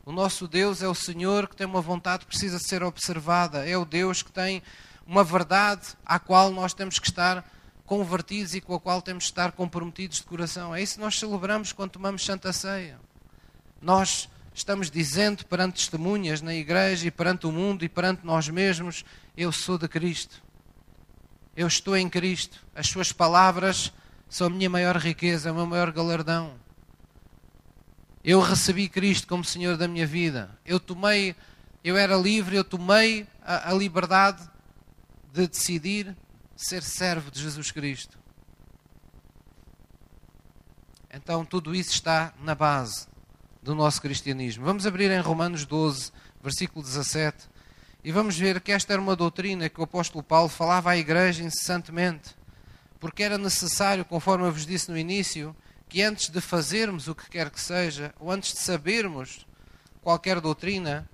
[0.05, 3.67] O nosso Deus é o Senhor que tem uma vontade que precisa ser observada.
[3.67, 4.61] É o Deus que tem
[5.07, 7.49] uma verdade à qual nós temos que estar
[7.85, 10.75] convertidos e com a qual temos de estar comprometidos de coração.
[10.75, 12.99] É isso que nós celebramos quando tomamos Santa Ceia.
[13.81, 19.05] Nós estamos dizendo perante testemunhas na igreja e perante o mundo e perante nós mesmos:
[19.37, 20.48] Eu sou de Cristo.
[21.59, 22.65] Eu estou em Cristo.
[22.73, 23.91] As Suas palavras
[24.29, 26.53] são a minha maior riqueza, o meu maior galardão.
[28.23, 30.57] Eu recebi Cristo como Senhor da minha vida.
[30.65, 31.35] Eu tomei,
[31.83, 34.41] eu era livre, eu tomei a, a liberdade
[35.33, 36.15] de decidir
[36.55, 38.17] ser servo de Jesus Cristo.
[41.11, 43.05] Então tudo isso está na base
[43.61, 44.63] do nosso cristianismo.
[44.63, 47.49] Vamos abrir em Romanos 12, versículo 17,
[48.03, 51.43] e vamos ver que esta era uma doutrina que o apóstolo Paulo falava à igreja
[51.43, 52.35] incessantemente,
[52.99, 55.55] porque era necessário, conforme eu vos disse no início,
[55.87, 59.45] que antes de fazermos o que quer que seja, ou antes de sabermos
[60.01, 61.09] qualquer doutrina,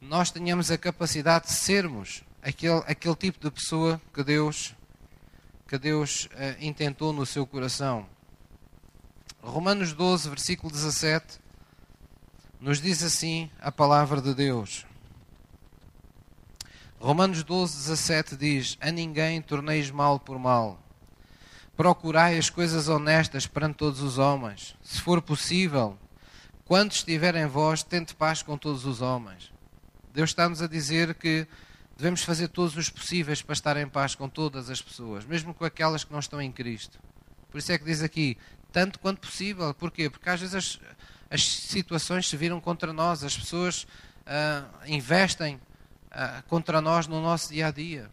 [0.00, 4.74] nós tenhamos a capacidade de sermos aquele, aquele tipo de pessoa que Deus,
[5.66, 8.06] que Deus uh, intentou no seu coração.
[9.42, 11.40] Romanos 12, versículo 17,
[12.60, 14.86] nos diz assim a palavra de Deus.
[16.98, 20.80] Romanos 12, 17 diz: A ninguém torneis mal por mal,
[21.76, 24.74] Procurai as coisas honestas perante todos os homens.
[24.82, 25.98] Se for possível,
[26.64, 29.52] quando estiver em vós, tente paz com todos os homens.
[30.14, 31.46] Deus está-nos a dizer que
[31.94, 35.66] devemos fazer todos os possíveis para estar em paz com todas as pessoas, mesmo com
[35.66, 36.98] aquelas que não estão em Cristo.
[37.50, 38.38] Por isso é que diz aqui,
[38.72, 39.74] tanto quanto possível.
[39.74, 40.08] Porquê?
[40.08, 40.80] Porque às vezes as,
[41.30, 43.86] as situações se viram contra nós, as pessoas
[44.22, 45.60] uh, investem
[46.16, 48.10] uh, contra nós no nosso dia a dia.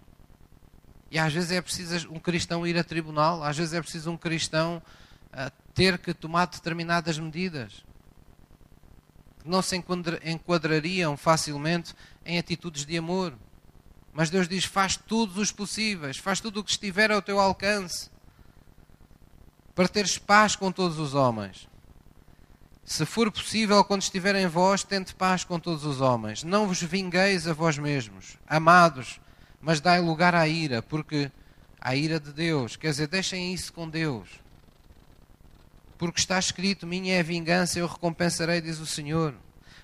[1.09, 4.17] E às vezes é preciso um cristão ir a tribunal, às vezes é preciso um
[4.17, 4.81] cristão
[5.31, 7.85] uh, ter que tomar determinadas medidas
[9.39, 9.81] que não se
[10.23, 13.33] enquadrariam facilmente em atitudes de amor.
[14.11, 18.11] Mas Deus diz: faz todos os possíveis, faz tudo o que estiver ao teu alcance
[19.73, 21.67] para teres paz com todos os homens.
[22.85, 26.43] Se for possível, quando estiver em vós, tente paz com todos os homens.
[26.43, 29.21] Não vos vingueis a vós mesmos, amados,
[29.61, 31.31] mas dai lugar à ira, porque
[31.79, 34.29] a ira de Deus, quer dizer, deixem isso com Deus.
[35.97, 39.33] Porque está escrito: Minha é a vingança, eu recompensarei, diz o Senhor.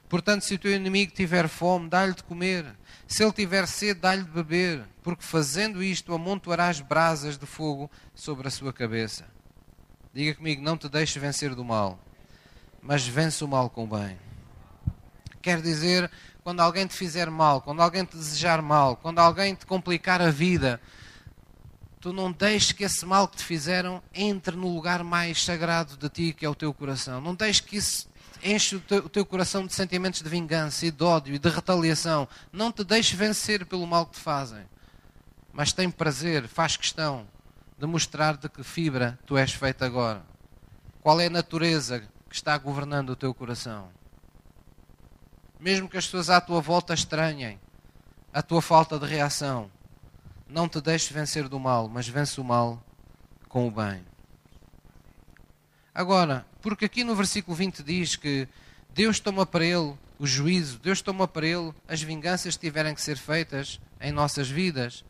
[0.10, 2.66] Portanto, se o teu inimigo tiver fome, dá-lhe de comer.
[3.08, 8.48] Se ele tiver sede, dá-lhe de beber, porque fazendo isto amontoarás brasas de fogo sobre
[8.48, 9.28] a sua cabeça.
[10.14, 12.00] Diga comigo: não te deixes vencer do mal,
[12.82, 14.18] mas vence o mal com o bem.
[15.42, 16.10] Quer dizer,
[16.44, 20.30] quando alguém te fizer mal, quando alguém te desejar mal, quando alguém te complicar a
[20.30, 20.82] vida,
[22.00, 26.10] tu não deixes que esse mal que te fizeram entre no lugar mais sagrado de
[26.10, 27.22] ti, que é o teu coração.
[27.22, 28.10] Não deixes que isso
[28.44, 32.28] enche o teu, coração de sentimentos de vingança e de ódio e de retaliação.
[32.52, 34.66] Não te deixes vencer pelo mal que te fazem.
[35.52, 37.28] Mas tem prazer, faz questão
[37.78, 40.24] de mostrar de que fibra tu és feito agora.
[41.02, 43.90] Qual é a natureza que está governando o teu coração?
[45.60, 47.60] mesmo que as pessoas à tua volta estranhem
[48.32, 49.70] a tua falta de reação,
[50.48, 52.82] não te deixes vencer do mal, mas vence o mal
[53.48, 54.06] com o bem.
[55.94, 58.48] Agora, porque aqui no versículo 20 diz que
[58.92, 63.02] Deus toma para ele o juízo, Deus toma para ele as vinganças que tiverem que
[63.02, 65.04] ser feitas em nossas vidas.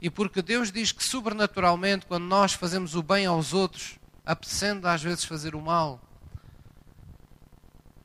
[0.00, 5.02] E porque Deus diz que sobrenaturalmente, quando nós fazemos o bem aos outros, apetecendo às
[5.02, 6.00] vezes fazer o mal,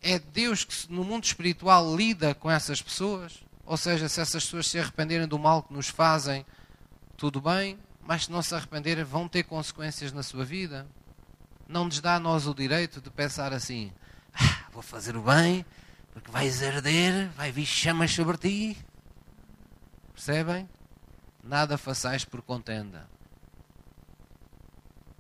[0.03, 3.41] é Deus que no mundo espiritual lida com essas pessoas.
[3.65, 6.45] Ou seja, se essas pessoas se arrependerem do mal que nos fazem,
[7.15, 10.85] tudo bem, mas se não se arrependerem, vão ter consequências na sua vida.
[11.67, 13.93] Não nos dá a nós o direito de pensar assim:
[14.33, 15.65] ah, vou fazer o bem,
[16.11, 18.77] porque vais arder, vai vir chamas sobre ti.
[20.13, 20.69] Percebem?
[21.41, 23.09] Nada façais por contenda.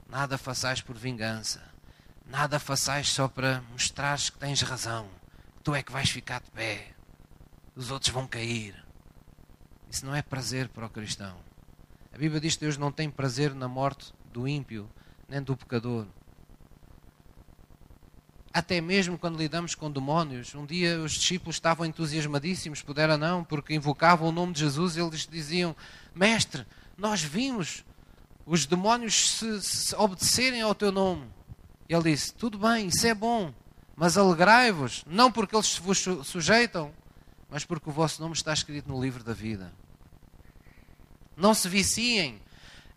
[0.09, 1.72] Nada façais por vingança
[2.25, 5.07] Nada façais só para mostrares que tens razão.
[5.63, 6.89] Tu é que vais ficar de pé.
[7.75, 8.75] Os outros vão cair.
[9.89, 11.37] Isso não é prazer para o cristão.
[12.13, 14.89] A Bíblia diz que Deus não tem prazer na morte do ímpio,
[15.27, 16.07] nem do pecador.
[18.53, 23.73] Até mesmo quando lidamos com demónios, um dia os discípulos estavam entusiasmadíssimos, puderam não, porque
[23.73, 25.75] invocavam o nome de Jesus e eles diziam:
[26.13, 27.83] Mestre, nós vimos
[28.45, 31.27] os demónios se, se obedecerem ao teu nome.
[31.87, 33.53] Ele disse: Tudo bem, isso é bom,
[33.95, 36.91] mas alegrai-vos, não porque eles vos sujeitam,
[37.49, 39.71] mas porque o vosso nome está escrito no livro da vida.
[41.35, 42.41] Não se viciem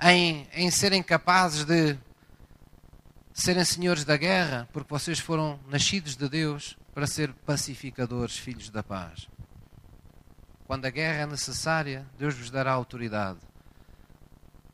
[0.03, 1.97] em, em serem capazes de
[3.33, 8.83] serem senhores da guerra, porque vocês foram nascidos de Deus para ser pacificadores, filhos da
[8.83, 9.29] paz.
[10.67, 13.39] Quando a guerra é necessária, Deus vos dará autoridade.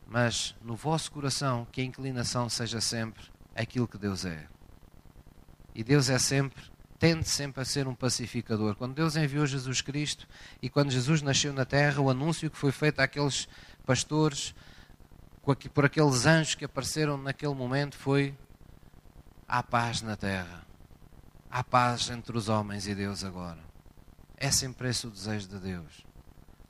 [0.07, 4.47] Mas no vosso coração, que a inclinação seja sempre aquilo que Deus é.
[5.75, 6.63] E Deus é sempre,
[6.99, 8.77] tende sempre a ser um pacificador.
[8.77, 10.29] Quando Deus enviou Jesus Cristo
[10.61, 13.49] e quando Jesus nasceu na terra, o anúncio que foi feito àqueles
[13.85, 14.55] pastores,
[15.75, 18.35] por aqueles anjos que apareceram naquele momento, foi:
[19.49, 20.65] há paz na terra.
[21.51, 23.59] Há paz entre os homens e Deus agora.
[24.37, 26.07] É sempre esse o desejo de Deus.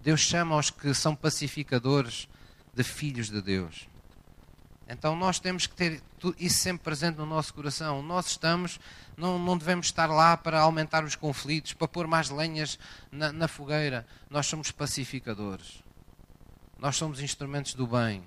[0.01, 2.29] Deus chama aos que são pacificadores
[2.75, 3.88] de filhos de Deus.
[4.88, 6.03] Então nós temos que ter
[6.38, 8.03] isso sempre presente no nosso coração.
[8.03, 8.79] Nós estamos,
[9.16, 12.79] não, não devemos estar lá para aumentar os conflitos, para pôr mais lenhas
[13.11, 14.07] na, na fogueira.
[14.29, 15.83] Nós somos pacificadores.
[16.79, 18.25] Nós somos instrumentos do bem.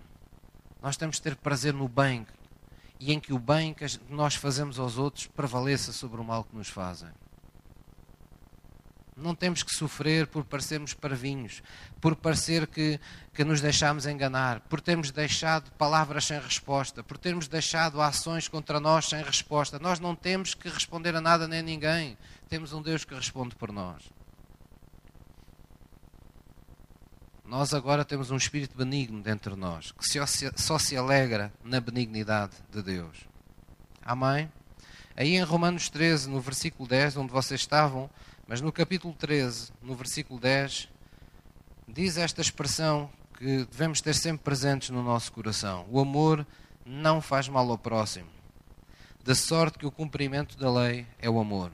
[0.81, 2.25] Nós temos que ter prazer no bem
[2.99, 6.55] e em que o bem que nós fazemos aos outros prevaleça sobre o mal que
[6.55, 7.09] nos fazem.
[9.15, 11.63] Não temos que sofrer por parecermos parvinhos,
[12.01, 12.99] por parecer que,
[13.33, 18.77] que nos deixamos enganar, por termos deixado palavras sem resposta, por termos deixado ações contra
[18.77, 19.79] nós sem resposta.
[19.79, 22.17] Nós não temos que responder a nada nem a ninguém.
[22.49, 24.03] Temos um Deus que responde por nós.
[27.45, 30.05] Nós agora temos um espírito benigno dentro de nós, que
[30.57, 33.19] só se alegra na benignidade de Deus.
[34.03, 34.51] Amém?
[35.15, 38.09] Aí em Romanos 13, no versículo 10, onde vocês estavam,
[38.47, 40.89] mas no capítulo 13, no versículo 10,
[41.87, 46.45] diz esta expressão que devemos ter sempre presentes no nosso coração: O amor
[46.85, 48.29] não faz mal ao próximo,
[49.23, 51.71] da sorte que o cumprimento da lei é o amor.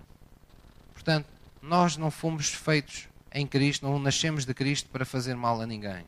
[0.93, 1.27] Portanto,
[1.61, 6.05] nós não fomos feitos em Cristo, não nascemos de Cristo para fazer mal a ninguém.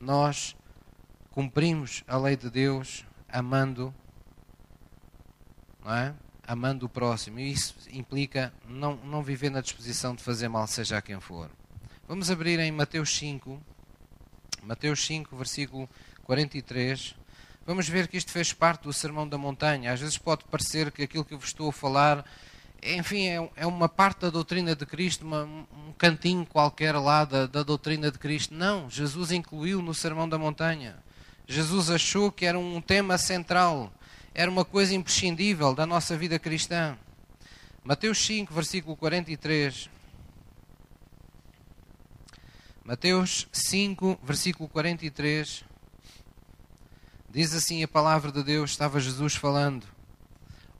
[0.00, 0.56] Nós
[1.30, 3.94] cumprimos a lei de Deus amando,
[5.84, 6.14] não é?
[6.46, 7.38] Amando o próximo.
[7.38, 11.50] E isso implica não, não viver na disposição de fazer mal, seja a quem for.
[12.06, 13.60] Vamos abrir em Mateus 5,
[14.62, 15.88] Mateus 5, versículo
[16.24, 17.14] 43.
[17.66, 19.92] Vamos ver que isto fez parte do Sermão da Montanha.
[19.92, 22.24] Às vezes pode parecer que aquilo que eu vos estou a falar
[22.84, 27.46] enfim, é, é uma parte da doutrina de Cristo, uma, um cantinho qualquer lá da,
[27.46, 28.54] da doutrina de Cristo.
[28.54, 30.96] Não, Jesus incluiu no Sermão da Montanha.
[31.46, 33.92] Jesus achou que era um tema central,
[34.34, 36.98] era uma coisa imprescindível da nossa vida cristã.
[37.84, 39.88] Mateus 5, versículo 43.
[42.84, 45.64] Mateus 5, versículo 43.
[47.30, 49.86] Diz assim a palavra de Deus, estava Jesus falando.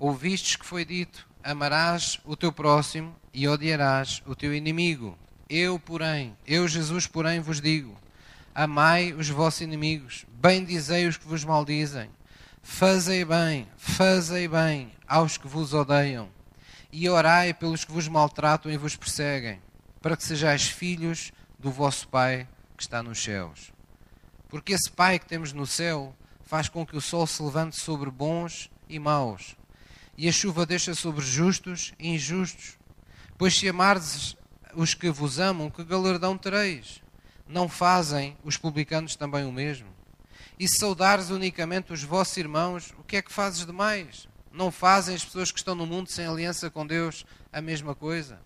[0.00, 5.16] Ouvistes que foi dito: amarás o teu próximo e odiarás o teu inimigo.
[5.48, 7.96] Eu, porém, eu, Jesus, porém, vos digo:
[8.52, 12.10] amai os vossos inimigos, bendizei os que vos maldizem,
[12.64, 16.28] fazei bem, fazei bem aos que vos odeiam,
[16.90, 19.62] e orai pelos que vos maltratam e vos perseguem,
[20.02, 23.72] para que sejais filhos do vosso Pai que está nos céus.
[24.48, 28.10] Porque esse Pai que temos no céu faz com que o sol se levante sobre
[28.10, 29.54] bons e maus
[30.16, 32.78] e a chuva deixa sobre justos e injustos.
[33.36, 34.36] Pois se amardes
[34.74, 37.02] os que vos amam, que galardão tereis?
[37.46, 39.88] Não fazem os publicanos também o mesmo?
[40.58, 44.28] E saudares unicamente os vossos irmãos, o que é que fazes demais?
[44.52, 48.40] Não fazem as pessoas que estão no mundo sem aliança com Deus a mesma coisa?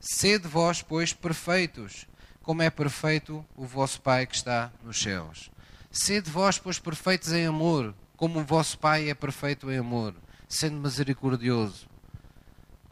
[0.00, 2.06] Sede vós, pois, perfeitos,
[2.42, 5.50] como é perfeito o vosso Pai que está nos céus.
[5.90, 10.14] Sede vós, pois, perfeitos em amor, como o vosso Pai é perfeito em amor
[10.48, 11.86] sendo misericordioso.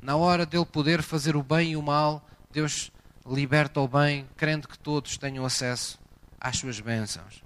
[0.01, 2.93] Na hora dele poder fazer o bem e o mal, Deus
[3.27, 5.99] liberta o bem, crendo que todos tenham acesso
[6.39, 7.43] às suas bênçãos.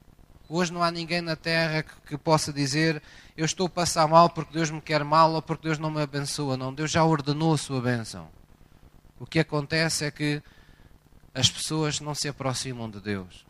[0.53, 3.01] Hoje não há ninguém na terra que, que, possa dizer
[3.37, 6.03] eu estou a passar mal porque Deus me quer mal ou porque Deus não me
[6.03, 6.57] abençoa.
[6.57, 8.29] Não, Deus já ordenou a sua bênção.
[9.17, 10.43] O que acontece é que
[11.33, 13.47] as pessoas não se aproximam de Deus.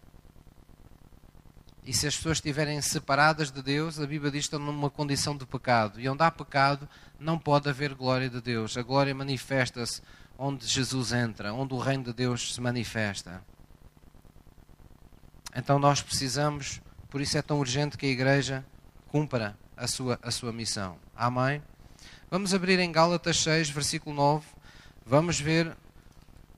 [1.87, 5.35] E se as pessoas estiverem separadas de Deus, a Bíblia diz que estão numa condição
[5.35, 5.99] de pecado.
[5.99, 6.87] E onde há pecado,
[7.19, 8.77] não pode haver glória de Deus.
[8.77, 10.03] A glória manifesta-se
[10.37, 13.43] onde Jesus entra, onde o reino de Deus se manifesta.
[15.55, 18.65] Então nós precisamos, por isso é tão urgente que a igreja
[19.09, 20.97] cumpra a sua, a sua missão.
[21.15, 21.63] Amém?
[22.31, 24.47] Vamos abrir em Gálatas 6, versículo 9.
[25.05, 25.77] Vamos ver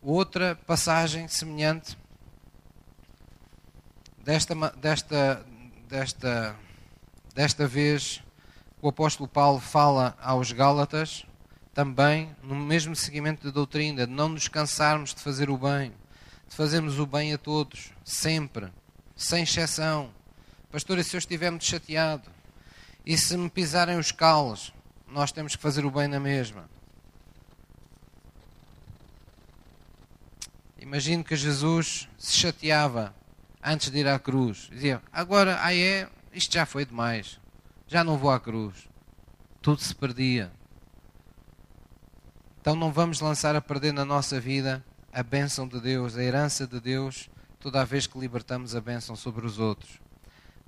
[0.03, 1.97] outra passagem semelhante
[4.25, 5.45] Desta, desta,
[5.89, 6.57] desta,
[7.35, 8.23] desta vez,
[8.81, 11.27] o apóstolo Paulo fala aos Gálatas,
[11.75, 15.93] também no mesmo seguimento da doutrina, de não nos cansarmos de fazer o bem,
[16.49, 18.69] de fazermos o bem a todos, sempre,
[19.17, 20.11] sem exceção.
[20.73, 22.31] Pastor, e se eu estiver muito chateado?
[23.05, 24.73] E se me pisarem os calos?
[25.07, 26.67] Nós temos que fazer o bem na mesma.
[30.81, 33.15] Imagino que Jesus se chateava
[33.63, 34.71] antes de ir à cruz.
[34.73, 37.39] Dizia, agora, aí é, isto já foi demais.
[37.87, 38.89] Já não vou à cruz.
[39.61, 40.51] Tudo se perdia.
[42.63, 44.83] Então não vamos lançar a perder na nossa vida
[45.13, 47.29] a bênção de Deus, a herança de Deus,
[47.61, 50.02] toda a vez que libertamos a bênção sobre os outros.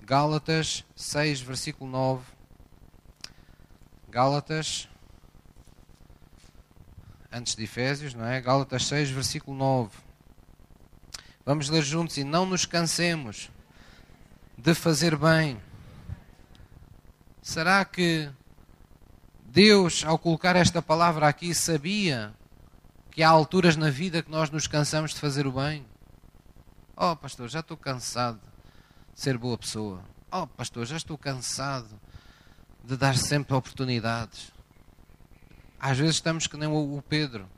[0.06, 2.22] Gálatas 6, versículo 9.
[4.10, 4.86] Gálatas,
[7.32, 8.38] antes de Efésios, não é?
[8.38, 9.96] Gálatas 6, versículo 9.
[11.46, 13.50] Vamos ler juntos e não nos cansemos
[14.58, 15.58] de fazer bem.
[17.40, 18.30] Será que
[19.46, 22.34] Deus, ao colocar esta palavra aqui, sabia
[23.10, 25.86] que há alturas na vida que nós nos cansamos de fazer o bem?
[26.94, 28.53] Oh, pastor, já estou cansado
[29.14, 30.02] ser boa pessoa.
[30.30, 31.88] Oh, pastor, já estou cansado
[32.82, 34.52] de dar sempre oportunidades.
[35.78, 37.48] Às vezes estamos que nem o Pedro.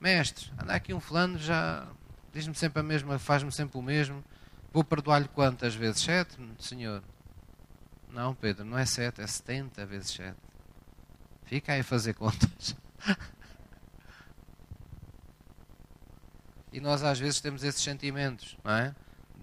[0.00, 1.86] Mestre, anda aqui um fulano, já
[2.32, 4.22] diz-me sempre a mesma, faz-me sempre o mesmo.
[4.72, 6.02] Vou perdoar-lhe quantas vezes?
[6.02, 7.02] Sete, Senhor?
[8.10, 10.36] Não, Pedro, não é sete, é setenta vezes sete.
[11.44, 12.76] Fica aí a fazer contas.
[16.72, 18.94] e nós às vezes temos esses sentimentos, não é?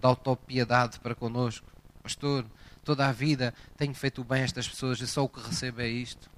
[0.02, 1.64] De autopiedade para connosco.
[2.02, 2.44] Pastor,
[2.84, 5.88] toda a vida tenho feito bem a estas pessoas e só o que recebo é
[5.88, 6.28] isto.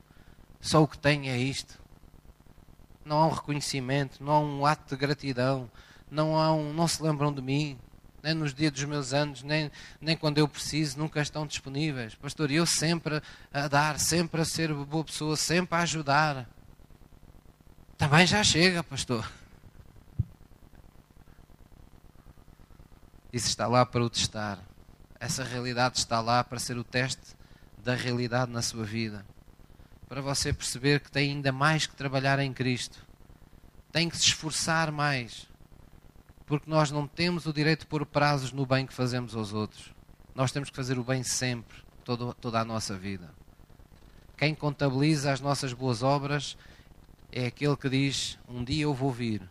[0.61, 1.81] Só o que tenho é isto.
[3.05, 5.71] Não há um reconhecimento, não há um ato de gratidão,
[6.11, 7.79] não, há um, não se lembram de mim,
[8.23, 12.15] nem nos dias dos meus anos, nem, nem quando eu preciso, nunca estão disponíveis.
[12.15, 16.49] Pastor, eu sempre a dar, sempre a ser boa pessoa, sempre a ajudar.
[17.97, 19.27] Também já chega, pastor.
[23.35, 24.61] Isso está lá para o testar.
[25.19, 27.35] Essa realidade está lá para ser o teste
[27.83, 29.27] da realidade na sua vida.
[30.09, 33.05] Para você perceber que tem ainda mais que trabalhar em Cristo.
[33.91, 35.49] Tem que se esforçar mais
[36.47, 39.93] porque nós não temos o direito de pôr prazos no bem que fazemos aos outros.
[40.33, 43.35] Nós temos que fazer o bem sempre, todo, toda a nossa vida.
[44.37, 46.57] Quem contabiliza as nossas boas obras
[47.33, 49.43] é aquele que diz: Um dia eu vou vir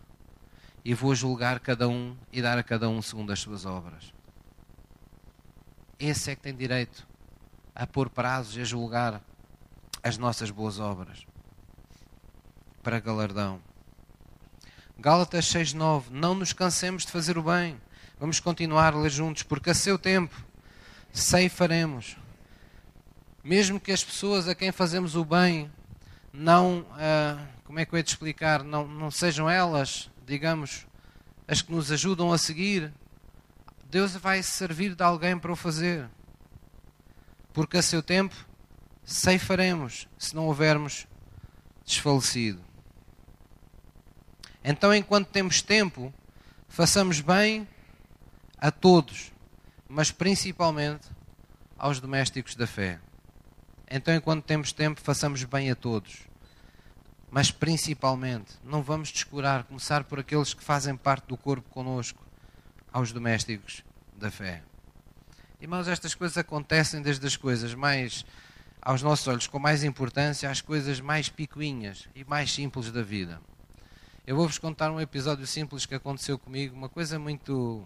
[0.83, 4.13] e vou julgar cada um e dar a cada um segundo as suas obras.
[5.99, 7.07] Esse é que tem direito
[7.73, 9.21] a pôr prazos e a julgar
[10.01, 11.25] as nossas boas obras
[12.81, 13.61] para galardão.
[14.99, 16.11] Gálatas 6:9.
[16.11, 17.79] Não nos cansemos de fazer o bem.
[18.19, 20.35] Vamos continuar a ler juntos, porque a seu tempo
[21.11, 22.17] ceifaremos.
[23.43, 25.71] Mesmo que as pessoas a quem fazemos o bem
[26.31, 30.85] não, ah, como é que eu ia te explicar, não, não sejam elas, digamos,
[31.47, 32.93] as que nos ajudam a seguir,
[33.89, 36.09] Deus vai servir de alguém para o fazer.
[37.53, 38.35] Porque a seu tempo
[39.05, 41.05] ceifaremos, se não houvermos
[41.85, 42.61] desfalecido.
[44.63, 46.13] Então, enquanto temos tempo,
[46.69, 47.67] façamos bem
[48.57, 49.31] a todos,
[49.87, 51.07] mas principalmente
[51.77, 52.99] aos domésticos da fé.
[53.91, 56.21] Então, enquanto temos tempo, façamos bem a todos,
[57.33, 62.23] mas principalmente, não vamos descurar, começar por aqueles que fazem parte do corpo conosco,
[62.91, 63.83] aos domésticos
[64.15, 64.61] da fé.
[65.59, 68.23] Irmãos, estas coisas acontecem desde as coisas mais,
[68.79, 73.41] aos nossos olhos, com mais importância, às coisas mais picuinhas e mais simples da vida.
[74.27, 77.83] Eu vou-vos contar um episódio simples que aconteceu comigo, uma coisa muito,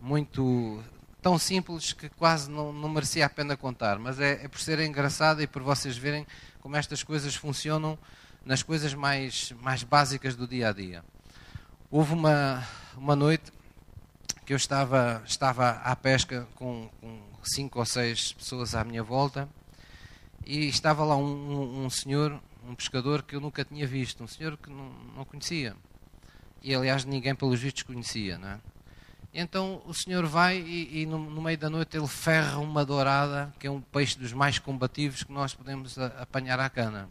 [0.00, 0.82] muito,
[1.20, 4.80] tão simples que quase não, não merecia a pena contar, mas é, é por ser
[4.80, 6.26] engraçada e por vocês verem
[6.60, 7.98] como estas coisas funcionam
[8.48, 11.04] nas coisas mais, mais básicas do dia a dia.
[11.90, 13.52] Houve uma, uma noite
[14.46, 19.46] que eu estava, estava à pesca com, com cinco ou seis pessoas à minha volta
[20.46, 24.26] e estava lá um, um, um senhor um pescador que eu nunca tinha visto, um
[24.26, 25.76] senhor que não, não conhecia.
[26.62, 28.60] E aliás ninguém pelos vistos conhecia, não é?
[29.34, 33.52] Então o senhor vai e, e no, no, meio da noite ele ferra uma dourada,
[33.58, 37.10] que é um peixe dos mais combativos que nós podemos apanhar à cana.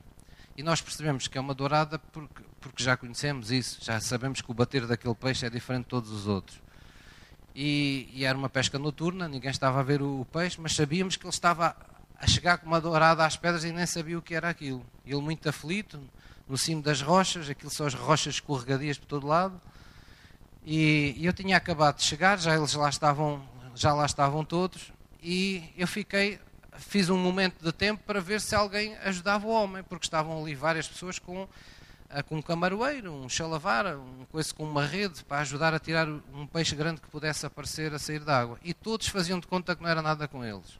[0.57, 4.49] E nós percebemos que é uma dourada porque, porque já conhecemos isso, já sabemos que
[4.49, 6.59] o bater daquele peixe é diferente de todos os outros.
[7.55, 11.15] E, e era uma pesca noturna, ninguém estava a ver o, o peixe, mas sabíamos
[11.15, 11.75] que ele estava
[12.19, 14.83] a chegar com uma dourada às pedras e nem sabia o que era aquilo.
[15.05, 15.99] Ele muito aflito,
[16.49, 19.61] no cimo das rochas, aquilo são as rochas escorregadias por todo lado.
[20.65, 24.91] E, eu tinha acabado de chegar, já eles lá estavam, já lá estavam todos,
[25.21, 26.39] e eu fiquei,
[26.77, 30.55] fiz um momento de tempo para ver se alguém ajudava o homem, porque estavam ali
[30.55, 31.47] várias pessoas com,
[32.09, 36.07] ah, com um camaroeiro, um chalavar, um coisa com uma rede para ajudar a tirar
[36.07, 38.59] um peixe grande que pudesse aparecer a sair da água.
[38.63, 40.79] E todos faziam de conta que não era nada com eles.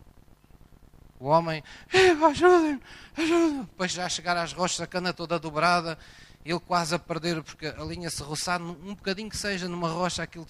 [1.20, 2.82] O homem, ajudem-me,
[3.18, 3.64] ajudem-me.
[3.64, 5.98] Depois já a chegar às rochas, a cana toda dobrada,
[6.46, 10.24] ele quase a perder, porque a linha se roçar, um bocadinho que seja numa rocha,
[10.24, 10.46] aquilo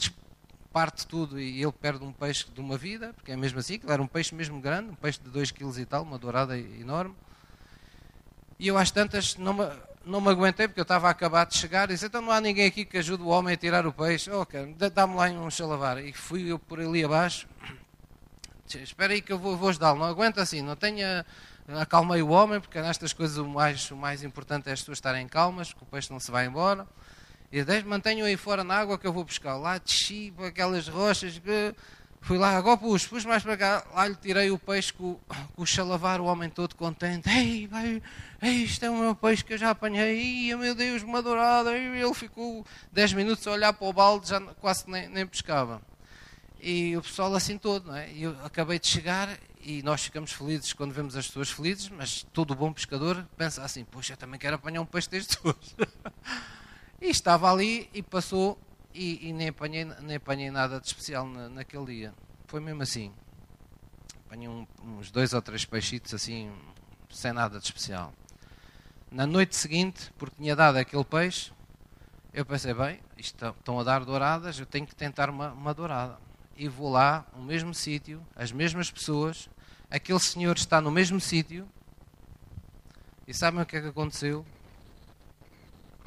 [0.77, 3.91] parte tudo e ele perde um peixe de uma vida, porque é mesmo assim, ele
[3.91, 7.15] era um peixe mesmo grande, um peixe de 2 kg e tal, uma dourada enorme.
[8.59, 9.67] E eu às tantas não me,
[10.05, 12.39] não me aguentei, porque eu estava a acabar de chegar, e disse, então não há
[12.39, 14.29] ninguém aqui que ajude o homem a tirar o peixe.
[14.29, 15.97] Ok, dá-me lá um chalavar.
[15.97, 17.47] E fui eu por ali abaixo,
[18.67, 21.25] espera aí que eu vou, vou ajudá-lo, não aguenta assim, não tenha...
[21.81, 25.27] Acalmei o homem, porque nestas coisas o mais, o mais importante é as pessoas estarem
[25.27, 26.87] calmas, que o peixe não se vai embora.
[27.51, 29.57] E mantenho aí fora na água que eu vou pescar.
[29.57, 31.41] Lá desci para aquelas rochas,
[32.21, 33.85] fui lá, agora puxo, puxo mais para cá.
[33.93, 35.17] Lá lhe tirei o peixe com,
[35.55, 37.29] com o chalavar, o homem todo contente.
[37.29, 38.01] Ei, vai,
[38.41, 40.49] ei, isto é o meu peixe que eu já apanhei.
[40.49, 41.77] Ei, meu Deus, uma dourada.
[41.77, 45.81] E ele ficou 10 minutos a olhar para o balde, já quase nem, nem pescava
[46.59, 48.11] e o pessoal assim todo, não é?
[48.13, 49.29] Eu acabei de chegar
[49.61, 53.83] e nós ficamos felizes quando vemos as pessoas felizes, mas todo bom pescador pensa assim,
[53.83, 55.75] poxa, eu também quero apanhar um peixe destes hoje.
[57.01, 58.59] e estava ali e passou
[58.93, 62.13] e, e, nem, apanhei, nem apanhei nada de especial na, naquele dia.
[62.47, 63.11] Foi mesmo assim.
[64.25, 66.51] Apanhei um, uns dois ou três peixitos assim,
[67.09, 68.13] sem nada de especial.
[69.11, 71.51] Na noite seguinte, porque tinha dado aquele peixe,
[72.33, 76.17] eu pensei, bem, estão a dar douradas, eu tenho que tentar uma, uma dourada
[76.57, 79.47] e vou lá, no mesmo sítio, as mesmas pessoas,
[79.91, 81.69] aquele senhor está no mesmo sítio.
[83.27, 84.45] E sabem o que é que aconteceu?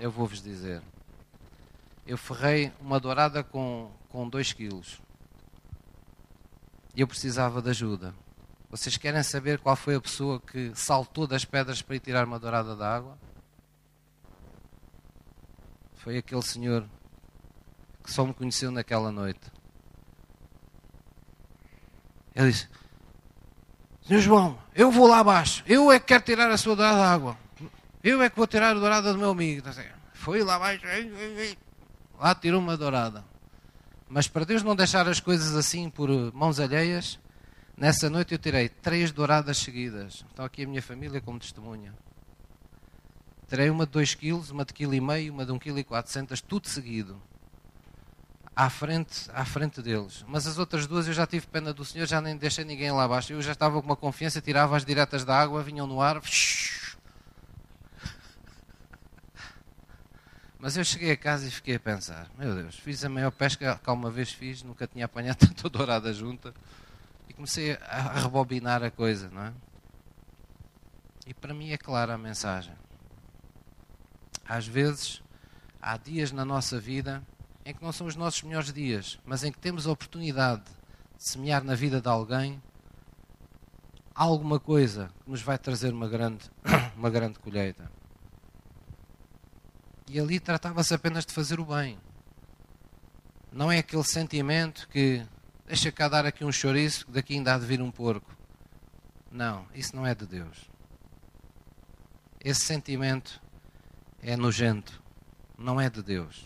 [0.00, 0.82] Eu vou-vos dizer.
[2.06, 4.98] Eu ferrei uma dourada com 2 com dois quilos.
[6.96, 8.14] E eu precisava de ajuda.
[8.70, 12.38] Vocês querem saber qual foi a pessoa que saltou das pedras para ir tirar uma
[12.38, 13.18] dourada da água?
[15.96, 16.88] Foi aquele senhor
[18.02, 19.52] que só me conheceu naquela noite.
[22.34, 22.68] Ele disse:
[24.00, 27.12] Senhor João, eu vou lá abaixo, eu é que quero tirar a sua dourada da
[27.12, 27.36] água,
[28.02, 29.66] eu é que vou tirar a dourada do meu amigo.
[30.14, 30.84] Foi lá abaixo,
[32.18, 33.24] lá tirou uma dourada.
[34.08, 37.18] Mas para Deus não deixar as coisas assim por mãos alheias,
[37.80, 40.22] Nessa noite eu tirei três douradas seguidas.
[40.28, 41.94] Estão aqui a minha família como testemunha.
[43.48, 47.22] Tirei uma de 2 kg, uma de 1,5 kg, uma de 1,4 kg, tudo seguido.
[48.54, 50.22] À frente, à frente deles.
[50.28, 53.04] Mas as outras duas eu já tive pena do Senhor, já nem deixei ninguém lá
[53.04, 53.32] abaixo.
[53.32, 56.20] Eu já estava com uma confiança, tirava as diretas da água, vinham no ar.
[60.60, 63.80] Mas eu cheguei a casa e fiquei a pensar: meu Deus, fiz a maior pesca
[63.82, 66.54] que alguma vez fiz, nunca tinha apanhado tanta dourada junta
[67.40, 69.52] comecei a rebobinar a coisa, não é?
[71.26, 72.74] E para mim é clara a mensagem.
[74.46, 75.22] Às vezes,
[75.80, 77.22] há dias na nossa vida
[77.64, 81.22] em que não são os nossos melhores dias, mas em que temos a oportunidade de
[81.24, 82.62] semear na vida de alguém
[84.14, 86.44] alguma coisa que nos vai trazer uma grande,
[86.94, 87.90] uma grande colheita.
[90.12, 91.96] E ali tratava-se apenas de fazer o bem.
[93.52, 95.24] Não é aquele sentimento que
[95.64, 98.36] deixa cá dar aqui um chouriço, daqui ainda há de vir um porco.
[99.30, 100.68] Não, isso não é de Deus.
[102.40, 103.40] Esse sentimento
[104.20, 105.00] é nojento,
[105.56, 106.44] não é de Deus.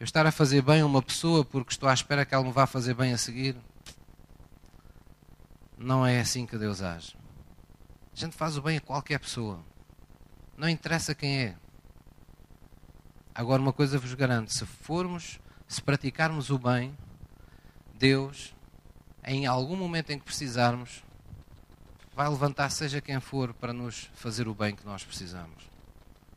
[0.00, 2.52] Eu estar a fazer bem a uma pessoa porque estou à espera que ela me
[2.52, 3.54] vá fazer bem a seguir,
[5.76, 7.14] não é assim que Deus age.
[8.14, 9.62] A gente faz o bem a qualquer pessoa,
[10.56, 11.65] não interessa quem é.
[13.36, 16.96] Agora, uma coisa vos garanto: se formos, se praticarmos o bem,
[17.98, 18.54] Deus,
[19.22, 21.04] em algum momento em que precisarmos,
[22.14, 25.70] vai levantar seja quem for para nos fazer o bem que nós precisamos.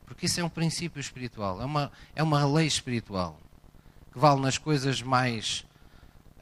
[0.05, 3.39] Porque isso é um princípio espiritual, é uma, é uma lei espiritual
[4.11, 5.65] que vale nas coisas mais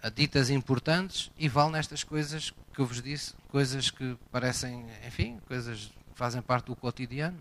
[0.02, 5.40] ah, ditas importantes e vale nestas coisas que eu vos disse, coisas que parecem, enfim,
[5.48, 7.38] coisas que fazem parte do cotidiano.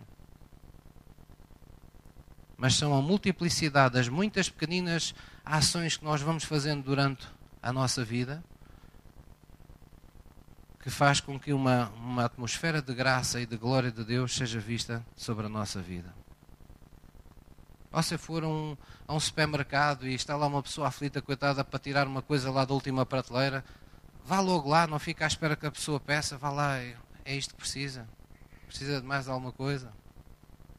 [2.57, 7.27] Mas são a multiplicidade das muitas pequeninas ações que nós vamos fazendo durante
[7.63, 8.43] a nossa vida,
[10.81, 14.61] que faz com que uma, uma atmosfera de graça e de glória de Deus seja
[14.61, 16.15] vista sobre a nossa vida.
[17.93, 18.77] Ou se for um,
[19.09, 22.65] a um supermercado e está lá uma pessoa aflita, coitada, para tirar uma coisa lá
[22.65, 23.65] da última prateleira,
[24.25, 27.35] vá logo lá, não fica à espera que a pessoa peça, vá lá, é, é
[27.35, 28.07] isto que precisa.
[28.67, 29.91] Precisa de mais alguma coisa.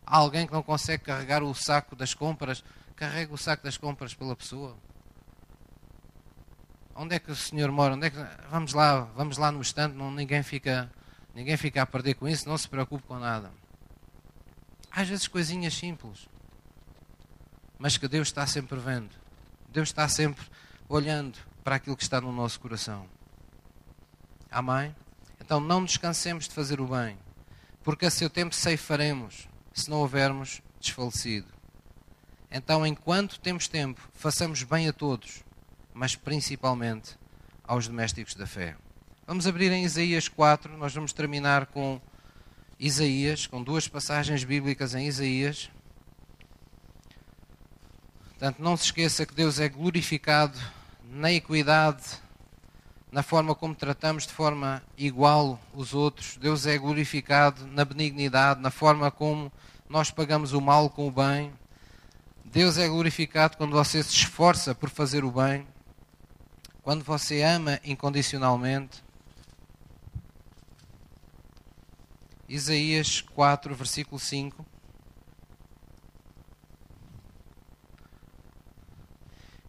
[0.10, 2.64] Há alguém que não consegue carregar o saco das compras,
[2.96, 4.78] carrega o saco das compras pela pessoa.
[6.96, 7.94] Onde é que o senhor mora?
[7.94, 8.18] Onde é que...
[8.50, 10.90] Vamos lá, vamos lá no estante, não, ninguém, fica,
[11.36, 13.52] ninguém fica a perder com isso, não se preocupe com nada.
[14.90, 16.26] Às vezes coisinhas simples,
[17.78, 19.14] mas que Deus está sempre vendo.
[19.68, 20.46] Deus está sempre
[20.88, 23.06] olhando para aquilo que está no nosso coração.
[24.50, 24.96] Amém?
[25.42, 27.18] Então não nos cansemos de fazer o bem,
[27.84, 29.50] porque a seu tempo ceifaremos,
[29.82, 31.48] se não houvermos desfalecido.
[32.52, 35.48] Então, enquanto temos tempo, façamos bem a todos
[35.98, 37.18] mas principalmente
[37.64, 38.76] aos domésticos da fé.
[39.26, 42.00] Vamos abrir em Isaías 4, nós vamos terminar com
[42.80, 45.72] Isaías, com duas passagens bíblicas em Isaías.
[48.30, 50.60] Portanto, não se esqueça que Deus é glorificado
[51.10, 52.04] na equidade,
[53.18, 56.38] na forma como tratamos de forma igual os outros.
[56.38, 59.52] Deus é glorificado na benignidade, na forma como
[59.90, 61.52] nós pagamos o mal com o bem.
[62.46, 65.68] Deus é glorificado quando você se esforça por fazer o bem.
[66.84, 69.04] Quando você ama incondicionalmente,
[72.48, 74.64] Isaías 4, versículo 5.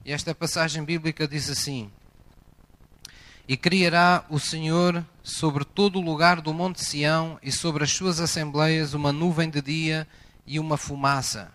[0.05, 1.91] E esta passagem bíblica diz assim:
[3.49, 8.21] E criará o Senhor sobre todo o lugar do Monte Sião e sobre as suas
[8.21, 10.07] assembleias uma nuvem de dia
[10.47, 11.51] e uma fumaça,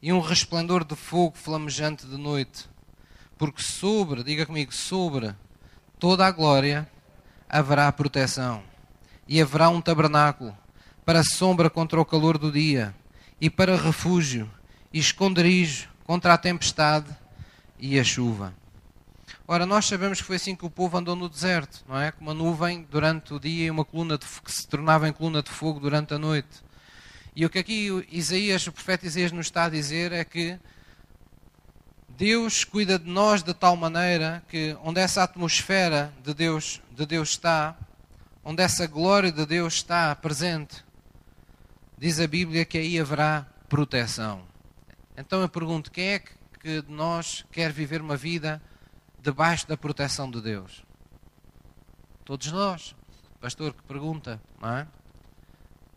[0.00, 2.70] e um resplendor de fogo flamejante de noite
[3.42, 5.34] porque sobre, diga comigo, sobre
[5.98, 6.88] toda a glória
[7.48, 8.62] haverá proteção.
[9.26, 10.56] E haverá um tabernáculo
[11.04, 12.94] para sombra contra o calor do dia,
[13.40, 14.48] e para refúgio
[14.92, 17.08] e esconderijo contra a tempestade
[17.80, 18.54] e a chuva.
[19.46, 22.12] Ora, nós sabemos que foi assim que o povo andou no deserto, não é?
[22.12, 25.42] Com uma nuvem durante o dia e uma coluna de, que se tornava em coluna
[25.42, 26.62] de fogo durante a noite.
[27.34, 30.58] E o que aqui Isaías, o profeta Isaías nos está a dizer é que
[32.10, 37.30] Deus cuida de nós de tal maneira que onde essa atmosfera de Deus, de Deus
[37.30, 37.76] está,
[38.44, 40.84] onde essa glória de Deus está presente,
[41.96, 44.42] diz a Bíblia que aí haverá proteção.
[45.16, 48.62] Então eu pergunto, quem é que de nós quer viver uma vida
[49.22, 50.84] debaixo da proteção de Deus?
[52.24, 52.94] Todos nós.
[53.40, 54.86] Pastor que pergunta, não é?